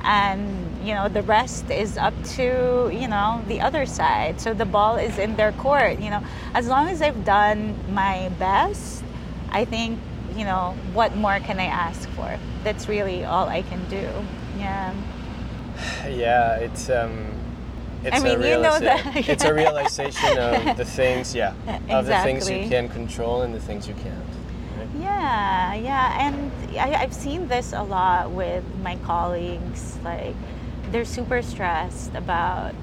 and 0.03 0.67
you 0.85 0.93
know 0.93 1.09
the 1.09 1.23
rest 1.23 1.69
is 1.69 1.97
up 1.97 2.13
to 2.23 2.89
you 2.93 3.07
know 3.07 3.43
the 3.47 3.59
other 3.59 3.85
side 3.85 4.39
so 4.39 4.53
the 4.53 4.65
ball 4.65 4.95
is 4.95 5.17
in 5.17 5.35
their 5.35 5.51
court 5.53 5.99
you 5.99 6.09
know 6.09 6.23
as 6.53 6.67
long 6.67 6.87
as 6.87 7.01
i've 7.01 7.25
done 7.25 7.75
my 7.93 8.29
best 8.39 9.03
i 9.49 9.65
think 9.65 9.99
you 10.37 10.45
know 10.45 10.75
what 10.93 11.15
more 11.15 11.39
can 11.39 11.59
i 11.59 11.65
ask 11.65 12.07
for? 12.09 12.29
That's 12.63 12.87
really 12.87 13.23
all 13.25 13.47
i 13.49 13.61
can 13.63 13.83
do. 13.89 14.07
Yeah. 14.57 14.93
Yeah 16.07 16.55
it's 16.57 16.89
um 16.89 17.31
it's 18.03 18.15
I 18.15 18.23
mean, 18.23 18.41
a 18.41 18.49
you 18.49 18.61
know 18.61 18.79
that- 18.79 19.15
it's 19.29 19.43
a 19.43 19.53
realization 19.53 20.37
of 20.37 20.77
the 20.77 20.85
things 20.85 21.33
yeah 21.35 21.53
of 21.89 22.05
the 22.05 22.17
things 22.19 22.49
you 22.49 22.67
can 22.67 22.87
control 22.89 23.41
and 23.41 23.53
the 23.53 23.59
things 23.59 23.87
you 23.87 23.95
can't 23.95 24.15
right? 24.77 24.87
Yeah, 24.99 25.73
yeah, 25.73 26.27
and 26.27 26.51
I, 26.77 27.01
I've 27.01 27.13
seen 27.13 27.47
this 27.47 27.73
a 27.73 27.81
lot 27.83 28.31
with 28.31 28.63
my 28.81 28.95
colleagues. 28.97 29.97
Like, 30.03 30.35
they're 30.91 31.05
super 31.05 31.41
stressed 31.41 32.13
about, 32.15 32.73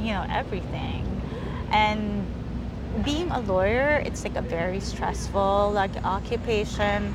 you 0.00 0.12
know, 0.12 0.26
everything, 0.28 1.22
and 1.70 2.26
being 3.02 3.30
a 3.30 3.40
lawyer, 3.40 4.02
it's 4.04 4.24
like 4.24 4.36
a 4.36 4.42
very 4.42 4.80
stressful 4.80 5.72
like 5.72 5.96
occupation. 6.04 7.14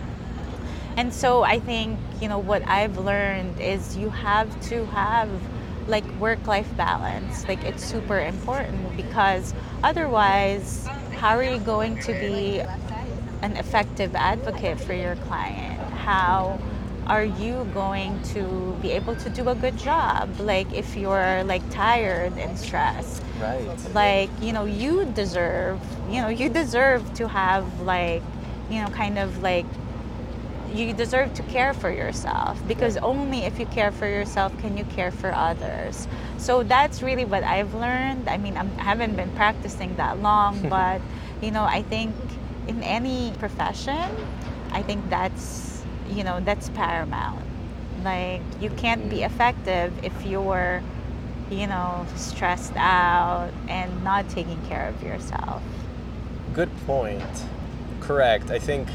And 0.98 1.13
so 1.13 1.44
I 1.44 1.60
think 1.60 2.00
you 2.22 2.28
know 2.28 2.39
what 2.39 2.68
I've 2.68 2.98
learned 2.98 3.60
is 3.62 3.96
you 3.96 4.10
have 4.10 4.50
to 4.70 4.86
have 4.88 5.30
like 5.88 6.06
work-life 6.20 6.70
balance. 6.76 7.48
Like 7.48 7.63
it's 7.63 7.84
super 7.84 8.20
important 8.20 8.96
because 8.98 9.54
otherwise, 9.84 10.88
how 11.15 11.36
are 11.36 11.44
you 11.44 11.60
going 11.60 12.00
to 12.02 12.13
be 12.13 12.62
an 13.42 13.56
effective 13.58 14.15
advocate 14.15 14.80
for 14.80 14.94
your 14.94 15.15
client? 15.15 15.80
How 15.94 16.60
are 17.08 17.24
you 17.24 17.68
going 17.74 18.22
to 18.22 18.78
be 18.82 18.92
able 18.92 19.15
to 19.15 19.30
do 19.30 19.50
a 19.50 19.56
good 19.56 19.78
job? 19.78 20.39
Like 20.39 20.72
if 20.74 20.96
you're 20.96 21.44
like 21.44 21.68
tired 21.72 22.38
and 22.38 22.58
stressed, 22.58 23.24
right. 23.39 23.93
Like 23.93 24.30
you 24.41 24.54
know 24.54 24.65
you 24.65 25.06
deserve 25.06 25.80
you 26.10 26.21
know 26.21 26.30
you 26.30 26.49
deserve 26.49 27.13
to 27.15 27.28
have 27.28 27.82
like 27.82 28.23
you 28.69 28.82
know 28.82 28.89
kind 28.89 29.17
of 29.17 29.41
like 29.41 29.65
you 30.73 30.93
deserve 30.93 31.34
to 31.34 31.43
care 31.43 31.73
for 31.73 31.91
yourself 31.91 32.60
because 32.67 32.95
only 32.97 33.39
if 33.39 33.60
you 33.60 33.65
care 33.67 33.91
for 33.91 34.08
yourself 34.08 34.56
can 34.60 34.78
you 34.78 34.84
care 34.86 35.12
for 35.12 35.34
others. 35.34 36.08
So 36.38 36.63
that's 36.63 37.02
really 37.02 37.25
what 37.25 37.43
i've 37.43 37.73
learned. 37.73 38.30
I 38.30 38.38
mean 38.38 38.58
I'm, 38.58 38.71
i 38.78 38.84
haven't 38.84 39.15
been 39.15 39.32
practicing 39.32 39.95
that 39.95 40.21
long 40.21 40.69
but 40.78 41.02
you 41.41 41.52
know 41.52 41.63
i 41.63 41.82
think 41.82 42.15
in 42.67 42.84
any 42.84 43.34
profession 43.39 44.15
i 44.71 44.84
think 44.84 45.10
that's 45.10 45.69
you 46.12 46.23
know 46.23 46.39
that's 46.41 46.69
paramount. 46.69 47.45
Like 48.04 48.41
you 48.62 48.69
can't 48.71 49.10
be 49.10 49.17
mm-hmm. 49.17 49.34
effective 49.34 49.93
if 50.04 50.25
you're 50.25 50.82
you 51.51 51.67
know 51.67 52.05
stressed 52.15 52.75
out 52.75 53.51
and 53.67 54.03
not 54.03 54.27
taking 54.29 54.62
care 54.67 54.88
of 54.88 55.01
yourself 55.03 55.62
Good 56.53 56.75
point. 56.88 57.45
Correct. 57.99 58.49
I 58.49 58.57
think, 58.57 58.88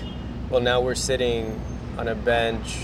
well, 0.50 0.60
now 0.60 0.80
we're 0.80 0.96
sitting 0.96 1.60
on 1.96 2.08
a 2.08 2.14
bench 2.14 2.78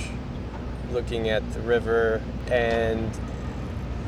looking 0.93 1.29
at 1.29 1.53
the 1.53 1.61
river, 1.61 2.23
and, 2.51 3.11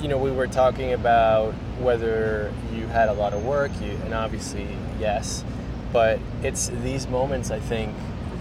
you 0.01 0.09
know, 0.09 0.19
we 0.19 0.31
were 0.31 0.47
talking 0.47 0.93
about 0.93 1.53
whether 1.81 2.53
you 2.73 2.87
had 2.87 3.09
a 3.09 3.13
lot 3.13 3.33
of 3.33 3.45
work, 3.45 3.73
you, 3.81 3.91
and 4.05 4.15
obviously, 4.15 4.69
yes. 5.01 5.45
But 5.93 6.21
it's 6.43 6.69
these 6.69 7.09
moments, 7.09 7.51
I 7.51 7.59
think, 7.59 7.95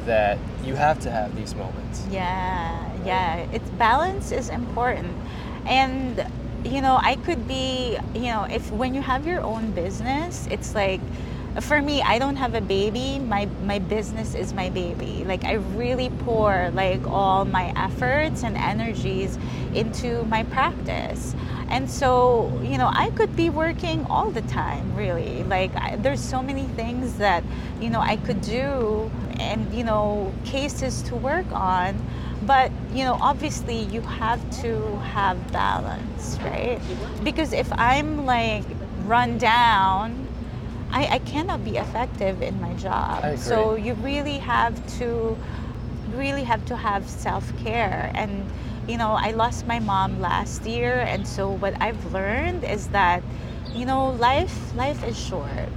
that 0.05 0.37
you 0.63 0.75
have 0.75 0.99
to 1.01 1.11
have 1.11 1.35
these 1.35 1.55
moments. 1.55 2.05
Yeah, 2.09 3.03
yeah. 3.03 3.47
It's 3.51 3.69
balance 3.71 4.31
is 4.31 4.49
important. 4.49 5.11
And 5.65 6.23
you 6.63 6.81
know, 6.81 6.99
I 7.01 7.15
could 7.17 7.47
be, 7.47 7.97
you 8.13 8.31
know, 8.31 8.43
if 8.49 8.71
when 8.71 8.93
you 8.93 9.01
have 9.01 9.25
your 9.27 9.41
own 9.41 9.71
business, 9.71 10.47
it's 10.51 10.75
like 10.75 11.01
for 11.59 11.81
me, 11.81 12.01
I 12.01 12.17
don't 12.17 12.37
have 12.37 12.55
a 12.55 12.61
baby. 12.61 13.19
My 13.19 13.45
my 13.63 13.79
business 13.79 14.35
is 14.35 14.53
my 14.53 14.69
baby. 14.69 15.25
Like 15.25 15.43
I 15.43 15.53
really 15.75 16.09
pour 16.19 16.71
like 16.73 17.05
all 17.07 17.43
my 17.45 17.73
efforts 17.75 18.43
and 18.43 18.55
energies 18.55 19.37
into 19.73 20.23
my 20.25 20.43
practice. 20.43 21.35
And 21.69 21.89
so, 21.89 22.51
you 22.63 22.77
know, 22.77 22.91
I 22.93 23.11
could 23.11 23.33
be 23.35 23.49
working 23.49 24.05
all 24.07 24.29
the 24.29 24.41
time, 24.41 24.93
really. 24.93 25.43
Like, 25.43 25.73
I, 25.77 25.95
there's 25.95 26.19
so 26.19 26.41
many 26.43 26.65
things 26.75 27.15
that, 27.15 27.45
you 27.79 27.89
know, 27.89 28.01
I 28.01 28.17
could 28.17 28.41
do 28.41 29.09
and, 29.39 29.73
you 29.73 29.85
know, 29.85 30.33
cases 30.43 31.01
to 31.03 31.15
work 31.15 31.49
on. 31.53 31.95
But, 32.43 32.71
you 32.93 33.03
know, 33.03 33.17
obviously 33.21 33.83
you 33.83 34.01
have 34.01 34.41
to 34.61 34.97
have 34.99 35.51
balance, 35.51 36.37
right? 36.43 36.79
Because 37.23 37.53
if 37.53 37.71
I'm 37.73 38.25
like 38.25 38.63
run 39.05 39.37
down, 39.37 40.27
I, 40.91 41.07
I 41.07 41.19
cannot 41.19 41.63
be 41.63 41.77
effective 41.77 42.41
in 42.41 42.59
my 42.59 42.73
job. 42.73 43.37
So 43.37 43.75
you 43.75 43.93
really 43.95 44.39
have 44.39 44.75
to 44.99 45.37
really 46.15 46.43
have 46.43 46.65
to 46.65 46.75
have 46.75 47.07
self-care 47.07 48.11
and 48.15 48.45
you 48.87 48.97
know 48.97 49.11
i 49.11 49.31
lost 49.31 49.65
my 49.65 49.79
mom 49.79 50.19
last 50.19 50.65
year 50.65 50.99
and 51.01 51.25
so 51.27 51.49
what 51.49 51.73
i've 51.81 52.13
learned 52.13 52.63
is 52.63 52.87
that 52.89 53.23
you 53.73 53.85
know 53.85 54.09
life 54.09 54.75
life 54.75 55.03
is 55.05 55.17
short 55.17 55.69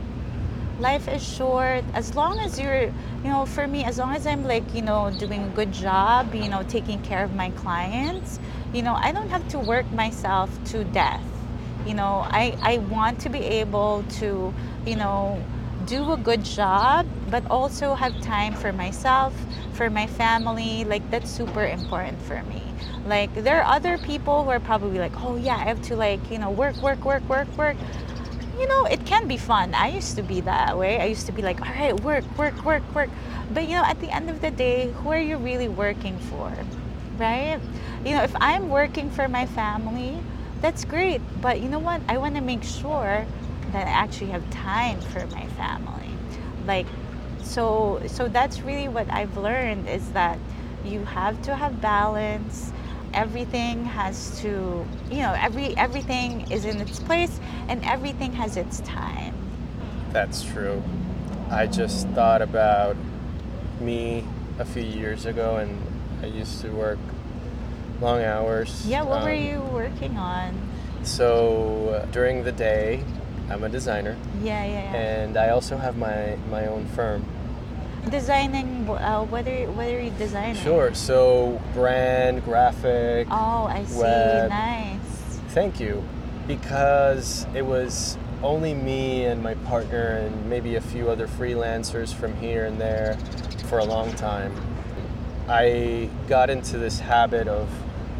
life 0.81 1.09
is 1.09 1.23
short. 1.23 1.85
As 1.95 2.15
long 2.15 2.39
as 2.41 2.59
you're 2.59 2.93
you 3.25 3.31
know 3.31 3.47
for 3.47 3.67
me 3.67 3.85
as 3.85 3.99
long 3.99 4.15
as 4.15 4.27
i'm 4.27 4.45
like 4.45 4.75
you 4.75 4.83
know 4.83 5.11
doing 5.19 5.43
a 5.43 5.49
good 5.49 5.73
job 5.73 6.35
you 6.35 6.49
know 6.49 6.63
taking 6.69 7.01
care 7.03 7.25
of 7.25 7.35
my 7.35 7.51
clients 7.53 8.39
you 8.75 8.83
know 8.83 8.95
i 8.95 9.13
don't 9.13 9.31
have 9.31 9.47
to 9.49 9.59
work 9.59 9.91
myself 9.93 10.51
to 10.67 10.85
death. 10.85 11.23
You 11.87 11.95
know 11.95 12.27
i 12.29 12.57
i 12.63 12.79
want 12.79 13.21
to 13.21 13.29
be 13.29 13.39
able 13.39 14.05
to 14.21 14.53
you 14.87 14.97
know 14.97 15.43
do 15.87 16.13
a 16.13 16.17
good 16.17 16.45
job 16.45 17.07
but 17.31 17.45
also 17.51 17.95
have 17.95 18.19
time 18.21 18.55
for 18.55 18.73
myself 18.73 19.35
for 19.75 19.91
my 19.91 20.07
family. 20.07 20.85
Like 20.85 21.09
that's 21.11 21.31
super 21.31 21.67
important 21.67 22.21
for 22.23 22.43
me. 22.45 22.63
Like 23.07 23.35
there 23.35 23.61
are 23.63 23.75
other 23.75 23.99
people 23.99 24.45
who 24.45 24.51
are 24.51 24.61
probably 24.61 24.99
like 24.99 25.13
oh 25.23 25.37
yeah 25.37 25.57
i 25.57 25.65
have 25.65 25.83
to 25.83 25.97
like 25.97 26.21
you 26.31 26.39
know 26.39 26.51
work 26.51 26.77
work 26.83 27.05
work 27.05 27.29
work 27.29 27.49
work 27.59 27.77
you 28.59 28.67
know 28.67 28.85
it 28.87 29.05
can 29.07 29.27
be 29.29 29.37
fun. 29.37 29.75
I 29.75 29.89
used 29.89 30.17
to 30.17 30.23
be 30.23 30.41
that 30.43 30.79
way. 30.79 31.01
I 31.01 31.07
used 31.07 31.27
to 31.27 31.33
be 31.33 31.43
like 31.43 31.61
all 31.61 31.73
right 31.73 31.99
work 32.01 32.25
work 32.39 32.65
work 32.65 32.83
work. 32.95 33.11
But 33.53 33.69
you 33.69 33.75
know 33.77 33.85
at 33.85 34.01
the 34.01 34.11
end 34.11 34.31
of 34.31 34.41
the 34.41 34.51
day 34.51 34.91
who 34.91 35.11
are 35.11 35.21
you 35.21 35.37
really 35.37 35.69
working 35.69 36.19
for 36.19 36.53
right? 37.19 37.61
You 38.05 38.13
know 38.17 38.23
if 38.23 38.35
i'm 38.41 38.69
working 38.71 39.11
for 39.11 39.29
my 39.29 39.47
family 39.47 40.19
that's 40.61 40.85
great. 40.85 41.21
But 41.43 41.61
you 41.61 41.69
know 41.69 41.79
what? 41.79 42.01
I 42.09 42.17
want 42.17 42.37
to 42.37 42.41
make 42.41 42.65
sure 42.65 43.27
that 43.73 43.87
i 43.87 43.91
actually 43.91 44.31
have 44.31 44.49
time 44.51 45.01
for 45.01 45.27
my 45.27 45.47
family. 45.49 46.09
Like 46.67 46.87
so 47.43 48.01
so 48.07 48.29
that's 48.29 48.63
really 48.63 48.89
what 48.89 49.09
i've 49.13 49.37
learned 49.37 49.87
is 49.89 50.11
that 50.13 50.39
you 50.85 51.05
have 51.05 51.41
to 51.43 51.55
have 51.55 51.81
balance 51.81 52.73
everything 53.15 53.85
has 53.85 54.41
to 54.43 54.85
you 55.11 55.19
know 55.25 55.35
every 55.39 55.77
everything 55.77 56.51
is 56.51 56.65
in 56.65 56.81
its 56.81 56.99
place 56.99 57.41
and 57.69 57.83
everything 57.85 58.33
has 58.33 58.57
its 58.57 58.81
time 58.81 59.35
That's 60.13 60.43
true. 60.45 60.83
I 61.51 61.67
just 61.67 62.07
thought 62.15 62.43
about 62.43 62.97
me 63.81 64.25
a 64.59 64.65
few 64.65 64.83
years 64.87 65.27
ago, 65.27 65.57
and 65.57 65.75
I 66.23 66.27
used 66.27 66.61
to 66.63 66.71
work 66.71 66.99
long 68.01 68.23
hours. 68.23 68.87
Yeah, 68.87 69.03
what 69.03 69.23
were 69.27 69.35
Um, 69.35 69.43
you 69.51 69.59
working 69.75 70.17
on? 70.17 70.55
So 71.03 71.99
uh, 71.99 72.07
during 72.15 72.45
the 72.45 72.53
day, 72.53 73.03
I'm 73.51 73.63
a 73.65 73.69
designer, 73.69 74.15
Yeah, 74.43 74.65
yeah, 74.65 74.73
yeah. 74.73 74.95
and 74.97 75.37
I 75.37 75.51
also 75.51 75.77
have 75.77 75.97
my 75.99 76.39
my 76.49 76.67
own 76.71 76.87
firm. 76.95 77.27
Designing, 78.11 78.89
uh, 78.89 79.25
what 79.25 79.49
are 79.49 79.71
what 79.73 79.87
are 79.87 80.01
you 80.01 80.11
designing? 80.11 80.63
Sure. 80.63 80.95
So 80.95 81.61
brand, 81.73 82.45
graphic. 82.45 83.27
Oh, 83.31 83.65
I 83.65 83.85
see. 83.85 84.01
Web. 84.01 84.51
Nice. 84.51 84.99
Thank 85.49 85.81
you. 85.81 86.05
Because 86.47 87.47
it 87.55 87.65
was 87.65 88.19
only 88.43 88.75
me 88.75 89.25
and 89.25 89.43
my 89.43 89.55
partner 89.55 90.19
and 90.19 90.51
maybe 90.51 90.75
a 90.75 90.81
few 90.81 91.09
other 91.09 91.27
freelancers 91.27 92.13
from 92.13 92.37
here 92.37 92.67
and 92.67 92.79
there 92.79 93.17
for 93.69 93.79
a 93.79 93.85
long 93.85 94.13
time. 94.15 94.55
I 95.49 96.11
got 96.29 96.51
into 96.51 96.77
this 96.79 96.99
habit 96.99 97.49
of 97.49 97.69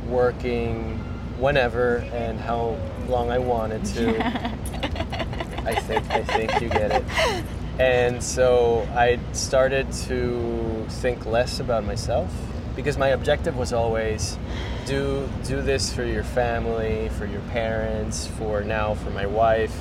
working 0.09 0.99
whenever 1.39 1.99
and 2.13 2.41
how 2.41 2.79
long 3.09 3.31
I 3.31 3.39
wanted 3.39 3.85
to. 3.87 4.27
I 5.67 5.75
think 5.75 6.11
I 6.11 6.23
think 6.25 6.61
you 6.61 6.69
get 6.69 6.91
it. 6.91 7.45
And 7.79 8.23
so 8.23 8.87
I 8.95 9.19
started 9.33 9.91
to 10.09 10.87
think 10.89 11.27
less 11.27 11.59
about 11.59 11.85
myself 11.85 12.33
because 12.77 12.97
my 12.97 13.09
objective 13.09 13.57
was 13.57 13.73
always 13.73 14.39
do 14.87 15.29
do 15.45 15.63
this 15.63 15.93
for 15.93 16.05
your 16.05 16.25
family, 16.25 17.09
for 17.11 17.27
your 17.27 17.41
parents, 17.53 18.27
for 18.27 18.63
now 18.63 18.95
for 18.95 19.11
my 19.11 19.27
wife. 19.27 19.75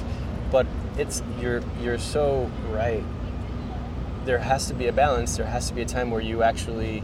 But 0.52 0.66
it's 0.98 1.22
you're 1.40 1.62
you're 1.82 2.00
so 2.00 2.50
right. 2.70 3.04
There 4.26 4.40
has 4.40 4.68
to 4.68 4.74
be 4.74 4.88
a 4.88 4.94
balance. 4.94 5.38
There 5.38 5.46
has 5.46 5.68
to 5.68 5.74
be 5.74 5.82
a 5.82 5.86
time 5.86 6.10
where 6.10 6.22
you 6.22 6.44
actually 6.44 7.04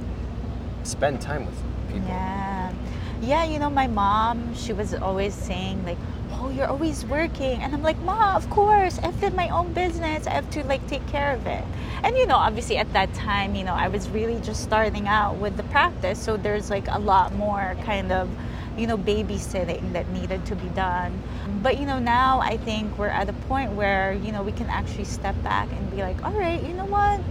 spend 0.83 1.21
time 1.21 1.45
with 1.45 1.55
people. 1.87 2.07
Yeah. 2.07 2.73
Yeah, 3.21 3.43
you 3.43 3.59
know, 3.59 3.69
my 3.69 3.87
mom, 3.87 4.55
she 4.55 4.71
was 4.71 4.93
always 4.93 5.33
saying, 5.33 5.83
like, 5.83 5.97
oh, 6.39 6.49
you're 6.49 6.67
always 6.67 7.05
working. 7.05 7.61
And 7.61 7.73
I'm 7.73 7.83
like, 7.83 7.99
Ma, 8.01 8.35
of 8.35 8.49
course. 8.49 8.97
I 8.99 9.11
have 9.11 9.33
my 9.35 9.49
own 9.49 9.73
business. 9.73 10.25
I 10.25 10.31
have 10.31 10.49
to, 10.51 10.63
like, 10.63 10.85
take 10.87 11.05
care 11.07 11.33
of 11.33 11.45
it. 11.45 11.63
And, 12.03 12.15
you 12.17 12.25
know, 12.25 12.35
obviously 12.35 12.77
at 12.77 12.91
that 12.93 13.13
time, 13.13 13.55
you 13.55 13.63
know, 13.63 13.73
I 13.73 13.89
was 13.89 14.09
really 14.09 14.39
just 14.39 14.63
starting 14.63 15.07
out 15.07 15.35
with 15.35 15.57
the 15.57 15.63
practice. 15.63 16.19
So 16.19 16.37
there's, 16.37 16.69
like, 16.69 16.87
a 16.87 16.99
lot 16.99 17.33
more 17.35 17.75
kind 17.83 18.11
of, 18.11 18.29
you 18.77 18.87
know, 18.87 18.97
babysitting 18.97 19.91
that 19.93 20.09
needed 20.09 20.45
to 20.45 20.55
be 20.55 20.69
done. 20.69 21.21
But, 21.61 21.79
you 21.79 21.85
know, 21.85 21.99
now 21.99 22.39
I 22.39 22.57
think 22.57 22.97
we're 22.97 23.07
at 23.07 23.27
a 23.29 23.33
point 23.33 23.73
where, 23.73 24.13
you 24.13 24.31
know, 24.31 24.41
we 24.41 24.53
can 24.53 24.67
actually 24.67 25.05
step 25.05 25.35
back 25.43 25.69
and 25.71 25.91
be 25.91 25.97
like, 25.97 26.23
all 26.23 26.33
right, 26.33 26.61
you 26.63 26.73
know 26.73 26.85
what? 26.85 27.21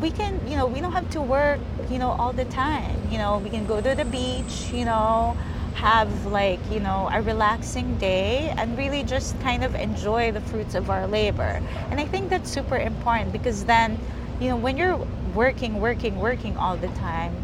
we 0.00 0.10
can 0.10 0.40
you 0.46 0.56
know 0.56 0.66
we 0.66 0.80
don't 0.80 0.92
have 0.92 1.08
to 1.08 1.22
work 1.22 1.60
you 1.88 1.98
know 1.98 2.10
all 2.10 2.32
the 2.32 2.44
time 2.46 2.96
you 3.10 3.16
know 3.16 3.38
we 3.38 3.48
can 3.48 3.64
go 3.64 3.80
to 3.80 3.94
the 3.94 4.04
beach 4.04 4.68
you 4.72 4.84
know 4.84 5.36
have 5.74 6.26
like 6.26 6.60
you 6.70 6.80
know 6.80 7.08
a 7.12 7.20
relaxing 7.22 7.96
day 7.98 8.52
and 8.56 8.78
really 8.78 9.02
just 9.02 9.38
kind 9.40 9.64
of 9.64 9.74
enjoy 9.74 10.30
the 10.32 10.40
fruits 10.40 10.74
of 10.74 10.88
our 10.90 11.06
labor. 11.06 11.60
And 11.90 12.00
i 12.00 12.06
think 12.06 12.30
that's 12.30 12.50
super 12.50 12.76
important 12.76 13.32
because 13.32 13.64
then 13.64 13.98
you 14.40 14.48
know 14.48 14.56
when 14.56 14.76
you're 14.76 14.98
working 15.34 15.80
working 15.80 16.18
working 16.18 16.56
all 16.56 16.76
the 16.76 16.88
time 16.88 17.34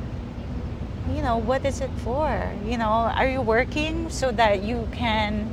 you 1.15 1.23
know 1.23 1.37
what 1.37 1.65
is 1.65 1.81
it 1.81 1.91
for? 2.05 2.53
You 2.65 2.79
know 2.79 3.11
are 3.19 3.29
you 3.29 3.41
working 3.41 4.11
so 4.11 4.31
that 4.33 4.63
you 4.63 4.89
can 4.93 5.51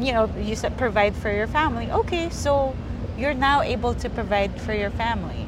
you 0.00 0.12
know 0.12 0.30
you 0.38 0.54
said 0.56 0.76
provide 0.76 1.16
for 1.16 1.32
your 1.32 1.46
family? 1.46 1.90
Okay 1.90 2.28
so 2.30 2.74
you're 3.16 3.34
now 3.34 3.62
able 3.62 3.94
to 3.94 4.10
provide 4.10 4.60
for 4.60 4.74
your 4.74 4.90
family. 4.90 5.46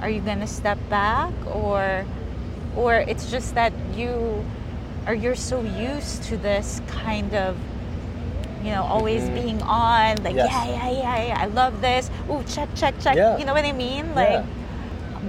Are 0.00 0.08
you 0.10 0.20
going 0.20 0.40
to 0.40 0.46
step 0.46 0.78
back 0.88 1.32
or 1.46 2.04
or 2.76 2.96
it's 2.96 3.30
just 3.30 3.54
that 3.54 3.72
you 3.94 4.44
or 5.10 5.14
you're 5.14 5.34
so 5.34 5.60
used 5.62 6.22
to 6.22 6.36
this 6.36 6.80
kind 6.86 7.34
of 7.34 7.56
you 8.62 8.70
know 8.70 8.84
always 8.84 9.22
Mhm. 9.22 9.34
being 9.34 9.62
on 9.62 10.22
like 10.22 10.36
Yes. 10.36 10.46
yeah 10.52 10.66
yeah 10.70 10.90
yeah 11.02 11.26
yeah 11.28 11.40
i 11.42 11.46
love 11.46 11.80
this 11.80 12.08
oh 12.28 12.44
check 12.44 12.68
check 12.76 12.94
check 13.00 13.16
Yeah. 13.16 13.36
you 13.36 13.44
know 13.44 13.52
what 13.52 13.64
i 13.64 13.72
mean 13.72 14.14
like 14.14 14.30
Yeah. 14.30 14.44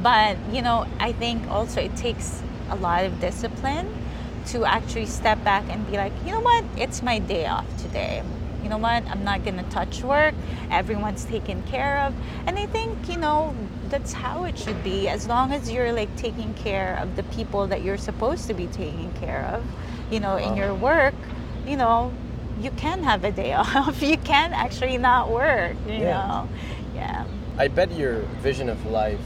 but 0.04 0.38
you 0.54 0.62
know 0.62 0.86
i 1.00 1.12
think 1.13 1.50
also 1.50 1.82
it 1.82 1.96
takes 1.96 2.44
a 2.70 2.76
lot 2.76 3.06
of 3.06 3.20
discipline 3.20 3.88
to 4.52 4.65
actually 4.65 5.08
step 5.08 5.44
back 5.44 5.63
and 5.70 5.89
be 5.89 5.98
like 5.98 6.13
you 6.26 6.32
know 6.32 6.41
what 6.41 6.63
it's 6.78 7.02
my 7.02 7.17
day 7.17 7.48
off 7.48 7.65
today 7.82 8.22
you 8.62 8.70
know 8.70 8.78
what 8.78 9.02
i'm 9.10 9.24
not 9.24 9.44
gonna 9.44 9.65
touch 9.72 10.04
work 10.04 10.36
everyone's 10.70 11.26
taken 11.26 11.63
care 11.63 11.98
of 12.06 12.13
and 12.46 12.60
i 12.60 12.67
think 12.67 13.10
you 13.10 13.17
know 13.17 13.56
that's 13.92 14.14
how 14.14 14.46
it 14.46 14.58
should 14.58 14.84
be 14.84 15.08
as 15.08 15.28
long 15.28 15.52
as 15.52 15.72
you're 15.72 15.92
like 15.94 16.14
taking 16.16 16.54
care 16.56 16.98
of 16.98 17.16
the 17.16 17.24
people 17.24 17.68
that 17.68 17.84
you're 17.84 17.98
supposed 17.98 18.48
to 18.48 18.54
be 18.54 18.68
taking 18.68 19.12
care 19.14 19.44
of 19.54 19.64
you 20.10 20.20
know 20.20 20.38
in 20.38 20.56
your 20.56 20.72
uh-huh. 20.72 20.86
work 20.86 21.16
you 21.68 21.78
know 21.78 22.12
you 22.62 22.72
can 22.72 23.04
have 23.04 23.24
a 23.24 23.32
day 23.32 23.54
off. 23.64 24.02
You 24.02 24.18
can 24.18 24.54
actually 24.54 24.98
not 24.98 25.30
work 25.30 25.76
you 25.88 25.94
Yeah. 25.94 26.28
know. 26.28 26.50
Yeah. 26.96 27.26
I 27.58 27.68
bet 27.68 27.92
your 27.92 28.20
vision 28.42 28.70
of 28.70 28.86
life 28.86 29.20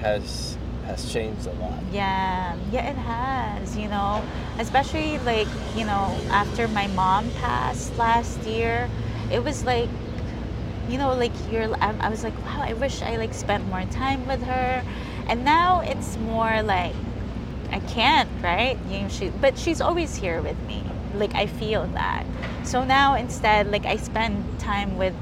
has 0.00 0.56
has 0.86 1.12
changed 1.12 1.46
a 1.46 1.52
lot. 1.52 1.78
Yeah, 1.92 2.56
yeah, 2.72 2.90
it 2.90 2.96
has, 2.96 3.76
you 3.76 3.88
know, 3.88 4.24
especially 4.58 5.18
like, 5.18 5.48
you 5.76 5.84
know, 5.84 6.16
after 6.30 6.66
my 6.68 6.86
mom 6.88 7.30
passed 7.32 7.94
last 7.98 8.40
year, 8.44 8.88
it 9.30 9.44
was 9.44 9.64
like, 9.64 9.90
you 10.88 10.98
know, 10.98 11.14
like 11.14 11.32
you're, 11.50 11.72
I, 11.82 12.08
was 12.08 12.24
like, 12.24 12.36
wow, 12.44 12.62
I 12.62 12.72
wish 12.72 13.02
I 13.02 13.16
like 13.16 13.34
spent 13.34 13.66
more 13.66 13.84
time 13.90 14.26
with 14.26 14.42
her. 14.42 14.82
And 15.26 15.44
now 15.44 15.80
it's 15.80 16.16
more 16.18 16.62
like, 16.62 16.94
I 17.70 17.80
can't, 17.80 18.28
right? 18.42 18.78
You 18.90 19.00
know, 19.00 19.08
she, 19.08 19.28
but 19.28 19.58
she's 19.58 19.80
always 19.80 20.16
here 20.16 20.40
with 20.40 20.58
me. 20.62 20.82
Like 21.14 21.34
I 21.34 21.46
feel 21.46 21.86
that. 21.88 22.24
So 22.64 22.84
now 22.84 23.14
instead, 23.14 23.70
like 23.70 23.84
I 23.84 23.96
spend 23.96 24.58
time 24.58 24.96
with 24.96 25.14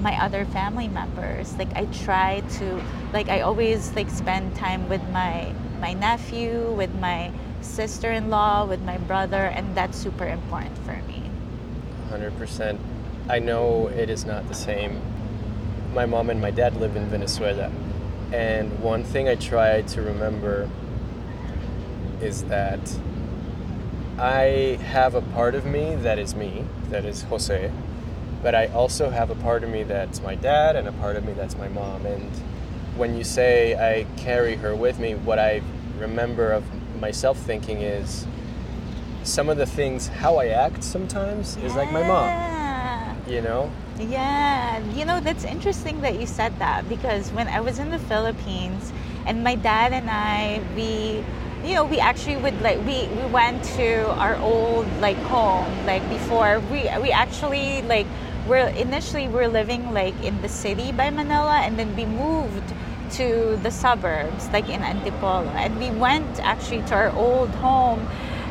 my 0.00 0.20
other 0.22 0.44
family 0.46 0.88
members. 0.88 1.56
Like 1.56 1.74
I 1.76 1.86
try 1.86 2.40
to, 2.58 2.82
like 3.12 3.28
I 3.28 3.40
always 3.40 3.94
like 3.94 4.10
spend 4.10 4.54
time 4.56 4.88
with 4.88 5.02
my 5.10 5.52
my 5.80 5.92
nephew, 5.92 6.72
with 6.72 6.94
my 6.94 7.30
sister-in-law, 7.60 8.66
with 8.66 8.80
my 8.82 8.96
brother, 8.98 9.36
and 9.36 9.74
that's 9.74 9.98
super 9.98 10.26
important 10.26 10.76
for 10.78 10.96
me. 11.08 11.22
100%. 12.10 12.78
I 13.28 13.38
know 13.38 13.88
it 13.88 14.10
is 14.10 14.26
not 14.26 14.48
the 14.48 14.54
same. 14.54 15.00
My 15.94 16.04
mom 16.04 16.28
and 16.28 16.42
my 16.42 16.50
dad 16.50 16.76
live 16.76 16.94
in 16.94 17.06
Venezuela. 17.06 17.72
And 18.32 18.80
one 18.80 19.02
thing 19.02 19.28
I 19.28 19.34
try 19.34 19.80
to 19.80 20.02
remember 20.02 20.68
is 22.20 22.44
that 22.44 22.80
I 24.18 24.78
have 24.90 25.14
a 25.14 25.22
part 25.22 25.54
of 25.54 25.64
me 25.64 25.94
that 25.96 26.18
is 26.18 26.34
me, 26.34 26.64
that 26.90 27.04
is 27.04 27.22
Jose, 27.22 27.70
but 28.42 28.54
I 28.54 28.66
also 28.66 29.08
have 29.08 29.30
a 29.30 29.34
part 29.36 29.64
of 29.64 29.70
me 29.70 29.84
that's 29.84 30.20
my 30.20 30.34
dad 30.34 30.76
and 30.76 30.86
a 30.86 30.92
part 30.92 31.16
of 31.16 31.24
me 31.24 31.32
that's 31.32 31.56
my 31.56 31.68
mom. 31.68 32.04
And 32.04 32.30
when 32.96 33.16
you 33.16 33.24
say 33.24 33.74
I 33.74 34.04
carry 34.20 34.56
her 34.56 34.76
with 34.76 34.98
me, 34.98 35.14
what 35.14 35.38
I 35.38 35.62
remember 35.98 36.52
of 36.52 36.64
myself 37.00 37.38
thinking 37.38 37.80
is 37.80 38.26
some 39.22 39.48
of 39.48 39.56
the 39.56 39.66
things, 39.66 40.08
how 40.08 40.36
I 40.36 40.48
act 40.48 40.84
sometimes 40.84 41.56
is 41.56 41.74
like 41.74 41.90
my 41.90 42.06
mom, 42.06 42.28
Yeah. 42.28 42.63
You 43.26 43.40
know? 43.40 43.70
Yeah, 43.98 44.78
you 44.94 45.04
know, 45.04 45.20
that's 45.20 45.44
interesting 45.44 46.00
that 46.00 46.18
you 46.20 46.26
said 46.26 46.58
that 46.58 46.88
because 46.88 47.30
when 47.30 47.48
I 47.48 47.60
was 47.60 47.78
in 47.78 47.90
the 47.90 47.98
Philippines 47.98 48.92
and 49.26 49.44
my 49.44 49.54
dad 49.54 49.92
and 49.92 50.10
I, 50.10 50.62
we, 50.74 51.24
you 51.66 51.74
know, 51.74 51.84
we 51.84 52.00
actually 52.00 52.36
would 52.36 52.60
like, 52.60 52.78
we, 52.84 53.06
we 53.06 53.24
went 53.30 53.62
to 53.76 54.10
our 54.18 54.36
old 54.38 54.86
like 55.00 55.16
home, 55.18 55.86
like 55.86 56.08
before 56.10 56.60
we, 56.70 56.88
we 57.00 57.12
actually 57.12 57.82
like, 57.82 58.06
we're 58.48 58.68
initially 58.68 59.26
we're 59.26 59.48
living 59.48 59.94
like 59.94 60.14
in 60.22 60.40
the 60.42 60.48
city 60.48 60.92
by 60.92 61.08
Manila 61.08 61.60
and 61.60 61.78
then 61.78 61.94
we 61.96 62.04
moved 62.04 62.74
to 63.12 63.58
the 63.62 63.70
suburbs 63.70 64.48
like 64.50 64.68
in 64.68 64.82
Antipolo 64.82 65.48
and 65.54 65.78
we 65.78 65.90
went 65.90 66.40
actually 66.40 66.82
to 66.82 66.94
our 66.94 67.10
old 67.12 67.48
home 67.50 68.06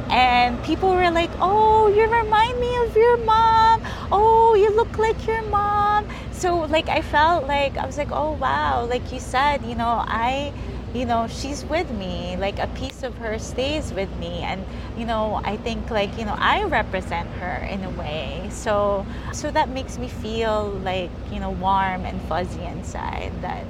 and 0.10 0.62
people 0.64 0.90
were 0.90 1.12
like, 1.12 1.32
"Oh, 1.40 1.88
you 1.88 2.04
remind 2.10 2.60
me 2.60 2.76
of 2.86 2.96
your 2.96 3.18
mom. 3.18 3.73
Oh, 4.12 4.56
you 4.56 4.76
look 4.76 4.98
like 4.98 5.26
your 5.28 5.50
mom." 5.50 6.08
So 6.32 6.60
like 6.62 6.90
I 6.90 7.02
felt 7.02 7.46
like 7.48 7.78
I 7.78 7.86
was 7.86 7.98
like, 7.98 8.12
"Oh 8.12 8.34
wow!" 8.34 8.86
Like 8.86 9.12
you 9.12 9.20
said, 9.20 9.64
you 9.66 9.76
know, 9.76 10.04
I, 10.08 10.54
you 10.94 11.06
know, 11.06 11.28
she's 11.28 11.64
with 11.66 11.90
me. 11.92 12.36
Like 12.38 12.60
a 12.60 12.68
piece 12.68 13.04
of 13.04 13.18
her 13.18 13.40
stays 13.40 13.94
with 13.94 14.10
me, 14.18 14.42
and 14.42 14.66
you 14.98 15.06
know, 15.06 15.42
I 15.44 15.58
think 15.58 15.90
like 15.90 16.18
you 16.18 16.26
know, 16.26 16.36
I 16.38 16.64
represent 16.66 17.30
her 17.40 17.66
in 17.70 17.84
a 17.84 17.90
way. 17.92 18.48
So 18.52 19.06
so 19.32 19.52
that 19.52 19.70
makes 19.70 19.98
me 19.98 20.08
feel 20.08 20.70
like 20.84 21.12
you 21.32 21.40
know, 21.40 21.52
warm 21.52 22.06
and 22.06 22.22
fuzzy 22.24 22.64
inside. 22.64 23.32
That 23.42 23.66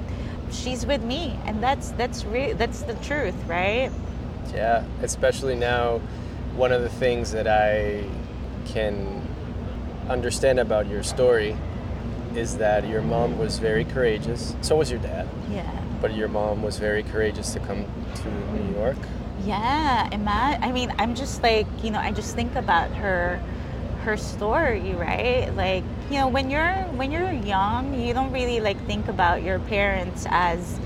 she's 0.50 0.86
with 0.86 1.02
me, 1.02 1.38
and 1.46 1.62
that's 1.62 1.90
that's 1.92 2.24
re- 2.24 2.52
that's 2.52 2.82
the 2.82 2.94
truth, 2.94 3.36
right? 3.46 3.90
Yeah, 4.52 4.84
especially 5.02 5.56
now, 5.56 5.98
one 6.54 6.70
of 6.72 6.82
the 6.82 6.88
things 6.88 7.32
that 7.32 7.46
I 7.48 8.04
can 8.66 9.23
understand 10.08 10.58
about 10.58 10.86
your 10.88 11.02
story 11.02 11.56
is 12.34 12.58
that 12.58 12.86
your 12.88 13.02
mom 13.02 13.38
was 13.38 13.58
very 13.58 13.84
courageous. 13.84 14.54
So 14.60 14.76
was 14.76 14.90
your 14.90 15.00
dad. 15.00 15.28
Yeah. 15.50 15.70
But 16.00 16.14
your 16.14 16.28
mom 16.28 16.62
was 16.62 16.78
very 16.78 17.02
courageous 17.02 17.52
to 17.54 17.60
come 17.60 17.86
to 18.16 18.30
New 18.52 18.74
York. 18.74 18.96
Yeah, 19.44 20.08
ima- 20.12 20.58
I 20.60 20.72
mean, 20.72 20.92
I'm 20.98 21.14
just 21.14 21.42
like, 21.42 21.66
you 21.82 21.90
know, 21.90 21.98
I 21.98 22.12
just 22.12 22.34
think 22.34 22.54
about 22.56 22.90
her 22.92 23.40
her 24.02 24.16
story, 24.18 24.94
right? 24.94 25.54
Like, 25.56 25.82
you 26.10 26.18
know, 26.18 26.28
when 26.28 26.50
you're 26.50 26.74
when 26.96 27.10
you're 27.10 27.32
young, 27.32 27.98
you 27.98 28.12
don't 28.12 28.32
really 28.32 28.60
like 28.60 28.78
think 28.86 29.08
about 29.08 29.42
your 29.42 29.58
parents 29.60 30.26
as 30.28 30.78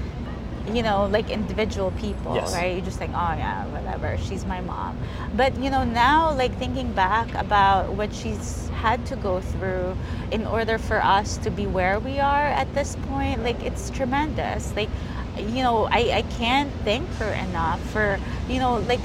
you 0.76 0.82
know, 0.82 1.06
like 1.06 1.30
individual 1.30 1.90
people, 1.92 2.34
Yes. 2.34 2.52
right? 2.52 2.74
You 2.76 2.82
just 2.82 2.98
think, 2.98 3.12
oh 3.12 3.34
yeah, 3.36 3.66
whatever, 3.68 4.16
she's 4.18 4.44
my 4.44 4.60
mom. 4.60 4.98
But 5.34 5.56
you 5.58 5.70
know, 5.70 5.84
now 5.84 6.32
like 6.32 6.56
thinking 6.58 6.92
back 6.92 7.32
about 7.34 7.92
what 7.94 8.12
she's 8.14 8.68
had 8.68 9.04
to 9.06 9.16
go 9.16 9.40
through 9.40 9.96
in 10.30 10.46
order 10.46 10.78
for 10.78 11.02
us 11.02 11.36
to 11.38 11.50
be 11.50 11.66
where 11.66 11.98
we 11.98 12.18
are 12.20 12.44
at 12.46 12.72
this 12.74 12.96
point, 13.08 13.42
like 13.42 13.60
it's 13.62 13.90
tremendous. 13.90 14.74
Like, 14.76 14.90
you 15.36 15.62
know, 15.62 15.88
I, 15.90 16.10
I 16.18 16.22
can't 16.38 16.72
thank 16.84 17.08
her 17.14 17.32
enough 17.32 17.80
for, 17.90 18.18
you 18.48 18.58
know, 18.58 18.78
like 18.78 19.00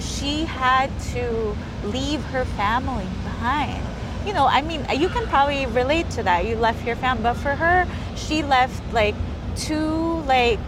she 0.00 0.44
had 0.44 0.90
to 1.12 1.56
leave 1.84 2.22
her 2.26 2.44
family 2.44 3.06
behind. 3.24 3.82
You 4.26 4.32
know, 4.32 4.46
I 4.46 4.62
mean, 4.62 4.86
you 4.96 5.08
can 5.08 5.26
probably 5.26 5.66
relate 5.66 6.08
to 6.10 6.22
that. 6.22 6.46
You 6.46 6.56
left 6.56 6.86
your 6.86 6.96
family, 6.96 7.22
but 7.22 7.34
for 7.34 7.54
her, 7.54 7.86
she 8.16 8.42
left 8.42 8.80
like 8.92 9.14
two, 9.56 10.20
like 10.22 10.58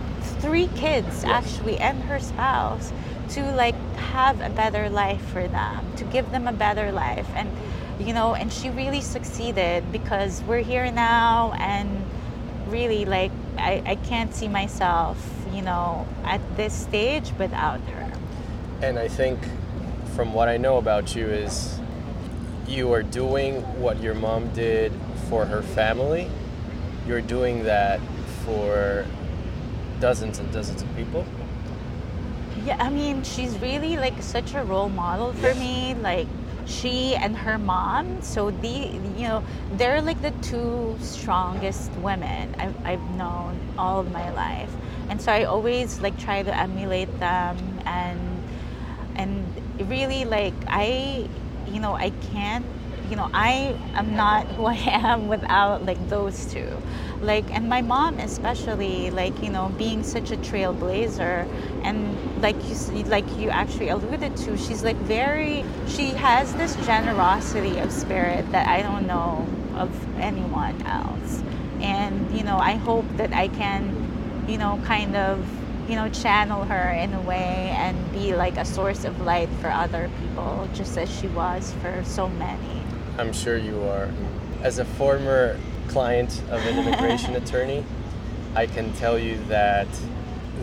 three 0.41 0.69
kids 0.77 1.23
Yes. 1.23 1.25
actually, 1.25 1.79
and 1.79 2.03
her 2.05 2.19
spouse 2.21 2.93
to 3.31 3.43
like 3.55 3.75
have 3.97 4.41
a 4.41 4.51
better 4.51 4.89
life 4.89 5.21
for 5.33 5.47
them, 5.49 5.85
to 5.97 6.05
give 6.05 6.31
them 6.31 6.47
a 6.47 6.53
better 6.53 6.93
life. 6.93 7.29
And, 7.35 7.51
you 7.99 8.13
know, 8.13 8.35
and 8.35 8.53
she 8.53 8.71
really 8.71 9.01
succeeded 9.01 9.91
because 9.93 10.43
we're 10.43 10.63
here 10.63 10.91
now 10.93 11.53
and 11.59 12.05
really 12.69 13.05
like 13.05 13.33
I, 13.59 13.83
I 13.87 13.95
can't 13.97 14.35
see 14.35 14.49
myself, 14.49 15.17
you 15.53 15.63
know, 15.63 16.07
at 16.25 16.41
this 16.57 16.75
stage 16.75 17.33
without 17.39 17.81
her. 17.81 18.13
And 18.83 18.99
I 18.99 19.09
think 19.09 19.39
from 20.15 20.35
what 20.35 20.49
I 20.49 20.57
know 20.57 20.77
about 20.79 21.15
you 21.15 21.27
is 21.27 21.79
you 22.69 22.93
are 22.93 23.03
doing 23.03 23.63
what 23.81 24.03
your 24.03 24.15
mom 24.15 24.51
did 24.53 24.93
for 25.29 25.47
her 25.47 25.63
family. 25.63 26.29
You're 27.07 27.21
doing 27.21 27.65
that 27.65 28.01
for 28.45 29.07
dozens 30.01 30.39
and 30.39 30.51
dozens 30.53 30.83
of 30.83 30.97
people. 30.97 31.25
Yeah, 32.65 32.77
I 32.81 32.91
mean, 32.91 33.23
she's 33.23 33.59
really 33.59 33.97
like 33.97 34.21
such 34.23 34.55
a 34.55 34.63
role 34.63 34.89
model 34.89 35.33
for 35.35 35.49
Yes. 35.49 35.59
me. 35.59 35.95
Like 35.95 36.27
she 36.67 37.15
and 37.15 37.37
her 37.37 37.59
mom. 37.59 38.23
So 38.23 38.51
the 38.51 38.69
you 38.69 39.29
know 39.29 39.43
they're 39.73 40.03
like 40.03 40.21
the 40.23 40.33
two 40.43 40.97
strongest 41.01 41.93
women 41.93 42.55
I've, 42.59 42.75
I've 42.87 43.11
known 43.17 43.59
all 43.79 44.01
of 44.01 44.11
my 44.11 44.31
life, 44.31 44.71
and 45.09 45.21
so 45.21 45.33
I 45.33 45.45
always 45.45 46.01
like 46.01 46.19
try 46.19 46.43
to 46.43 46.57
emulate 46.59 47.13
them 47.21 47.57
and 47.87 48.43
and 49.17 49.45
really 49.89 50.25
like 50.25 50.55
I 50.67 51.29
you 51.69 51.81
know 51.81 51.95
I 51.95 52.11
can't 52.33 52.65
you 53.11 53.17
know 53.17 53.31
I 53.33 53.77
am 53.95 54.17
not 54.17 54.47
who 54.49 54.67
I 54.67 54.75
am 54.75 55.29
without 55.35 55.85
like 55.87 56.09
those 56.09 56.47
two 56.53 56.69
like 57.21 57.51
and 57.55 57.69
my 57.69 57.81
mom 57.81 58.19
especially 58.19 59.11
like 59.11 59.43
you 59.43 59.51
know 59.51 59.73
being 59.79 60.03
such 60.03 60.31
a 60.31 60.37
trailblazer 60.37 61.49
and 61.83 62.43
like 62.43 62.57
you 62.69 63.05
like 63.05 63.25
you 63.39 63.49
actually 63.49 63.89
alluded 63.89 64.37
to 64.37 64.57
she's 64.57 64.85
like 64.85 64.97
very 64.97 65.65
she 65.87 66.09
has 66.11 66.53
this 66.55 66.77
generosity 66.87 67.79
of 67.79 67.91
spirit 67.91 68.51
that 68.53 68.69
I 68.69 68.83
don't 68.83 69.07
know 69.07 69.47
of 69.75 69.91
anyone 70.19 70.81
else 70.83 71.43
and 71.81 72.37
you 72.37 72.45
know 72.45 72.59
I 72.59 72.73
hope 72.73 73.07
that 73.17 73.33
I 73.33 73.49
can 73.49 74.45
you 74.49 74.59
know 74.59 74.81
kind 74.85 75.17
of 75.17 75.47
you 75.89 75.97
know 75.97 76.09
channel 76.11 76.65
her 76.65 76.91
in 76.91 77.15
a 77.15 77.21
way 77.23 77.73
and 77.77 78.13
be 78.13 78.35
like 78.35 78.57
a 78.57 78.65
source 78.65 79.05
of 79.05 79.21
light 79.23 79.49
for 79.61 79.69
other 79.69 80.11
people 80.21 80.69
just 80.75 80.99
as 80.99 81.11
she 81.19 81.29
was 81.29 81.73
for 81.81 82.03
so 82.05 82.29
many 82.29 82.83
I'm 83.19 83.33
sure 83.33 83.57
you 83.57 83.83
are. 83.85 84.11
As 84.63 84.79
a 84.79 84.85
former 84.85 85.59
client 85.89 86.43
of 86.51 86.65
an 86.67 86.79
immigration 86.79 87.35
attorney, 87.43 87.85
I 88.55 88.67
can 88.67 88.93
tell 88.95 89.19
you 89.19 89.39
that 89.49 89.89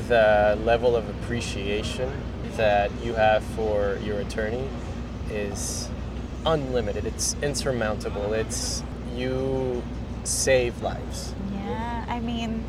the 0.08 0.58
level 0.64 0.96
of 0.96 1.08
appreciation 1.10 2.12
that 2.58 2.92
you 3.04 3.14
have 3.14 3.44
for 3.44 3.98
your 4.04 4.20
attorney 4.20 4.68
is 5.30 5.90
unlimited. 6.46 7.06
It's 7.06 7.36
insurmountable. 7.42 8.34
It's 8.34 8.84
you 9.16 9.84
save 10.24 10.82
lives. 10.82 11.34
Yeah, 11.54 12.06
I 12.08 12.20
mean, 12.20 12.64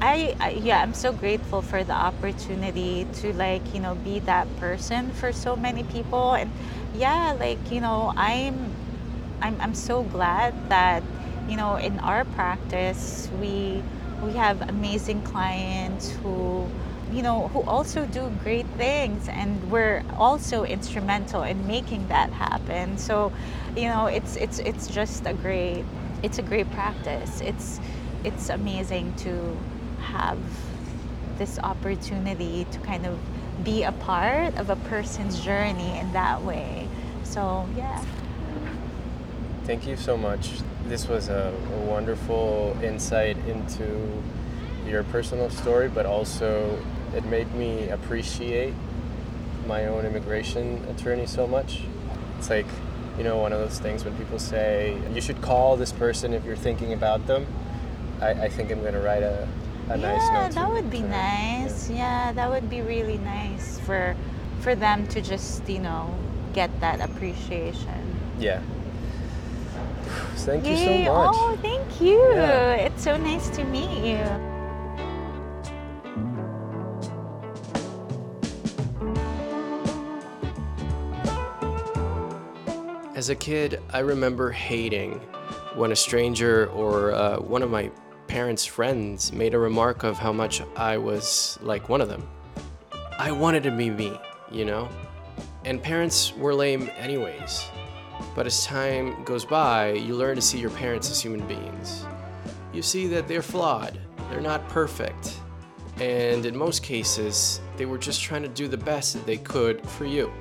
I, 0.00 0.34
I 0.40 0.50
yeah, 0.50 0.80
I'm 0.80 0.94
so 0.94 1.12
grateful 1.12 1.62
for 1.62 1.84
the 1.84 1.92
opportunity 1.92 3.06
to 3.14 3.32
like 3.34 3.74
you 3.74 3.80
know 3.80 3.94
be 3.96 4.20
that 4.20 4.46
person 4.58 5.10
for 5.12 5.32
so 5.32 5.56
many 5.56 5.82
people, 5.84 6.34
and 6.34 6.50
yeah, 6.94 7.36
like 7.38 7.58
you 7.70 7.80
know 7.80 8.12
I'm, 8.16 8.72
I'm 9.40 9.60
I'm 9.60 9.74
so 9.74 10.02
glad 10.02 10.70
that 10.70 11.02
you 11.48 11.56
know 11.56 11.76
in 11.76 11.98
our 12.00 12.24
practice 12.24 13.28
we 13.40 13.82
we 14.22 14.32
have 14.32 14.68
amazing 14.68 15.22
clients 15.22 16.10
who 16.22 16.66
you 17.12 17.22
know 17.22 17.48
who 17.48 17.62
also 17.62 18.04
do 18.06 18.30
great 18.42 18.66
things 18.76 19.28
and 19.28 19.70
we're 19.70 20.02
also 20.16 20.64
instrumental 20.64 21.42
in 21.42 21.66
making 21.66 22.06
that 22.08 22.30
happen. 22.32 22.98
So 22.98 23.32
you 23.76 23.88
know 23.88 24.06
it's 24.06 24.36
it's 24.36 24.58
it's 24.58 24.88
just 24.88 25.26
a 25.26 25.32
great 25.32 25.84
it's 26.22 26.38
a 26.38 26.42
great 26.42 26.70
practice. 26.72 27.40
It's 27.40 27.80
it's 28.24 28.48
amazing 28.50 29.14
to 29.18 29.56
have 30.00 30.38
this 31.38 31.58
opportunity 31.60 32.66
to 32.72 32.78
kind 32.80 33.06
of 33.06 33.18
be 33.64 33.84
a 33.84 33.92
part 33.92 34.56
of 34.58 34.70
a 34.70 34.76
person's 34.76 35.40
journey 35.40 35.98
in 35.98 36.12
that 36.12 36.42
way. 36.42 36.88
So 37.24 37.66
yeah. 37.76 38.04
Thank 39.64 39.86
you 39.86 39.96
so 39.96 40.16
much. 40.16 40.60
This 40.88 41.06
was 41.06 41.28
a, 41.28 41.54
a 41.74 41.78
wonderful 41.84 42.76
insight 42.82 43.36
into 43.46 44.22
your 44.86 45.04
personal 45.04 45.50
story, 45.50 45.88
but 45.88 46.06
also 46.06 46.82
it 47.14 47.24
made 47.26 47.52
me 47.54 47.90
appreciate 47.90 48.72
my 49.66 49.86
own 49.86 50.06
immigration 50.06 50.82
attorney 50.88 51.26
so 51.26 51.46
much. 51.46 51.82
It's 52.38 52.48
like, 52.48 52.66
you 53.18 53.24
know, 53.24 53.36
one 53.36 53.52
of 53.52 53.60
those 53.60 53.78
things 53.78 54.02
when 54.02 54.16
people 54.16 54.38
say, 54.38 54.96
you 55.12 55.20
should 55.20 55.42
call 55.42 55.76
this 55.76 55.92
person 55.92 56.32
if 56.32 56.44
you're 56.44 56.56
thinking 56.56 56.94
about 56.94 57.26
them. 57.26 57.46
I, 58.22 58.30
I 58.30 58.48
think 58.48 58.70
I'm 58.70 58.80
going 58.80 58.94
to 58.94 59.00
write 59.00 59.22
a, 59.22 59.46
a 59.90 59.96
nice 59.96 60.22
yeah, 60.22 60.42
note. 60.46 60.54
that 60.54 60.70
would 60.70 60.90
be 60.90 61.02
nice. 61.02 61.90
Yeah. 61.90 62.32
that 62.32 62.50
would 62.50 62.70
be 62.70 62.80
really 62.80 63.18
nice 63.18 63.78
for 63.80 64.16
for 64.60 64.74
them 64.74 65.06
to 65.06 65.20
just 65.20 65.68
you 65.68 65.78
know 65.78 66.12
get 66.52 66.80
that 66.80 67.00
appreciation. 67.00 68.16
Yeah. 68.38 68.62
Thank 70.36 70.64
you 70.64 70.72
Yay. 70.72 71.04
so 71.04 71.14
much. 71.14 71.34
Oh, 71.36 71.58
thank 71.60 72.00
you. 72.00 72.18
Yeah. 72.34 72.74
It's 72.74 73.04
so 73.04 73.16
nice 73.16 73.50
to 73.50 73.64
meet 73.64 73.90
you. 74.04 74.18
As 83.14 83.30
a 83.30 83.34
kid, 83.34 83.82
I 83.92 83.98
remember 83.98 84.52
hating 84.52 85.14
when 85.74 85.90
a 85.90 85.96
stranger 85.96 86.68
or 86.68 87.12
uh, 87.12 87.40
one 87.40 87.62
of 87.62 87.70
my 87.70 87.90
parents' 88.28 88.64
friends 88.64 89.32
made 89.32 89.54
a 89.54 89.58
remark 89.58 90.04
of 90.04 90.18
how 90.18 90.32
much 90.32 90.62
I 90.76 90.98
was 90.98 91.58
like 91.60 91.88
one 91.88 92.00
of 92.00 92.08
them. 92.08 92.28
I 93.18 93.32
wanted 93.32 93.64
to 93.64 93.72
be 93.72 93.90
me, 93.90 94.16
you 94.52 94.64
know? 94.64 94.88
And 95.64 95.82
parents 95.82 96.32
were 96.36 96.54
lame 96.54 96.90
anyways. 96.96 97.68
But 98.34 98.46
as 98.46 98.64
time 98.64 99.22
goes 99.24 99.44
by, 99.44 99.92
you 99.92 100.14
learn 100.14 100.36
to 100.36 100.42
see 100.42 100.58
your 100.58 100.70
parents 100.70 101.10
as 101.10 101.20
human 101.20 101.46
beings. 101.46 102.04
You 102.72 102.82
see 102.82 103.06
that 103.08 103.28
they're 103.28 103.42
flawed, 103.42 103.98
they're 104.30 104.40
not 104.40 104.68
perfect, 104.68 105.40
and 106.00 106.46
in 106.46 106.56
most 106.56 106.82
cases, 106.82 107.60
they 107.76 107.86
were 107.86 107.98
just 107.98 108.22
trying 108.22 108.42
to 108.42 108.48
do 108.48 108.68
the 108.68 108.76
best 108.76 109.14
that 109.14 109.26
they 109.26 109.38
could 109.38 109.84
for 109.88 110.04
you. 110.04 110.32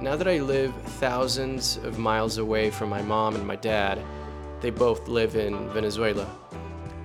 Now 0.00 0.16
that 0.16 0.26
I 0.28 0.40
live 0.40 0.74
thousands 1.00 1.76
of 1.78 1.98
miles 1.98 2.38
away 2.38 2.70
from 2.70 2.88
my 2.88 3.02
mom 3.02 3.36
and 3.36 3.46
my 3.46 3.56
dad, 3.56 4.00
they 4.60 4.70
both 4.70 5.06
live 5.08 5.36
in 5.36 5.68
Venezuela. 5.70 6.26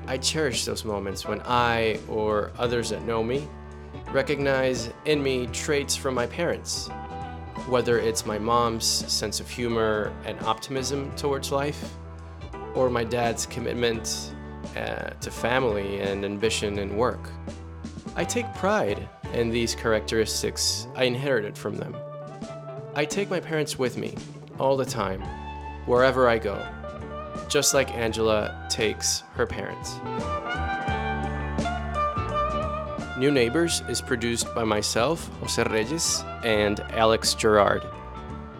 I 0.07 0.17
cherish 0.17 0.65
those 0.65 0.83
moments 0.83 1.27
when 1.27 1.41
I, 1.45 1.99
or 2.09 2.51
others 2.57 2.89
that 2.89 3.03
know 3.03 3.23
me, 3.23 3.47
recognize 4.11 4.89
in 5.05 5.21
me 5.21 5.47
traits 5.47 5.95
from 5.95 6.15
my 6.15 6.25
parents. 6.27 6.89
Whether 7.67 7.97
it's 7.99 8.25
my 8.25 8.37
mom's 8.37 8.85
sense 8.85 9.39
of 9.39 9.49
humor 9.49 10.13
and 10.25 10.39
optimism 10.41 11.11
towards 11.15 11.51
life, 11.51 11.95
or 12.75 12.89
my 12.89 13.03
dad's 13.03 13.45
commitment 13.45 14.33
uh, 14.75 15.11
to 15.11 15.31
family 15.31 16.01
and 16.01 16.25
ambition 16.25 16.79
and 16.79 16.97
work. 16.97 17.29
I 18.15 18.23
take 18.23 18.51
pride 18.55 19.07
in 19.33 19.49
these 19.49 19.75
characteristics 19.75 20.87
I 20.95 21.05
inherited 21.05 21.57
from 21.57 21.75
them. 21.77 21.95
I 22.95 23.05
take 23.05 23.29
my 23.29 23.39
parents 23.39 23.79
with 23.79 23.97
me 23.97 24.15
all 24.59 24.77
the 24.77 24.85
time, 24.85 25.21
wherever 25.85 26.27
I 26.27 26.37
go. 26.37 26.63
just 27.49 27.73
like 27.73 27.91
Angela 27.95 28.67
takes 28.69 29.21
her 29.35 29.45
parents. 29.45 29.99
New 33.15 33.29
Neighbors 33.29 33.83
is 33.87 34.01
produced 34.01 34.55
by 34.55 34.63
myself, 34.63 35.29
Jose 35.39 35.63
Reyes, 35.65 36.23
and 36.43 36.79
Alex 36.93 37.35
Gerard. 37.35 37.83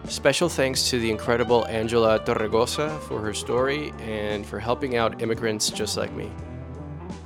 Special 0.08 0.48
thanks 0.48 0.88
to 0.90 1.00
the 1.00 1.10
incredible 1.10 1.66
Angela 1.66 2.20
Torregosa 2.20 3.00
for 3.00 3.20
her 3.20 3.34
story 3.34 3.92
and 3.98 4.46
for 4.46 4.60
helping 4.60 4.96
out 4.96 5.20
immigrants 5.20 5.70
just 5.70 5.96
like 5.96 6.12
me. 6.12 6.30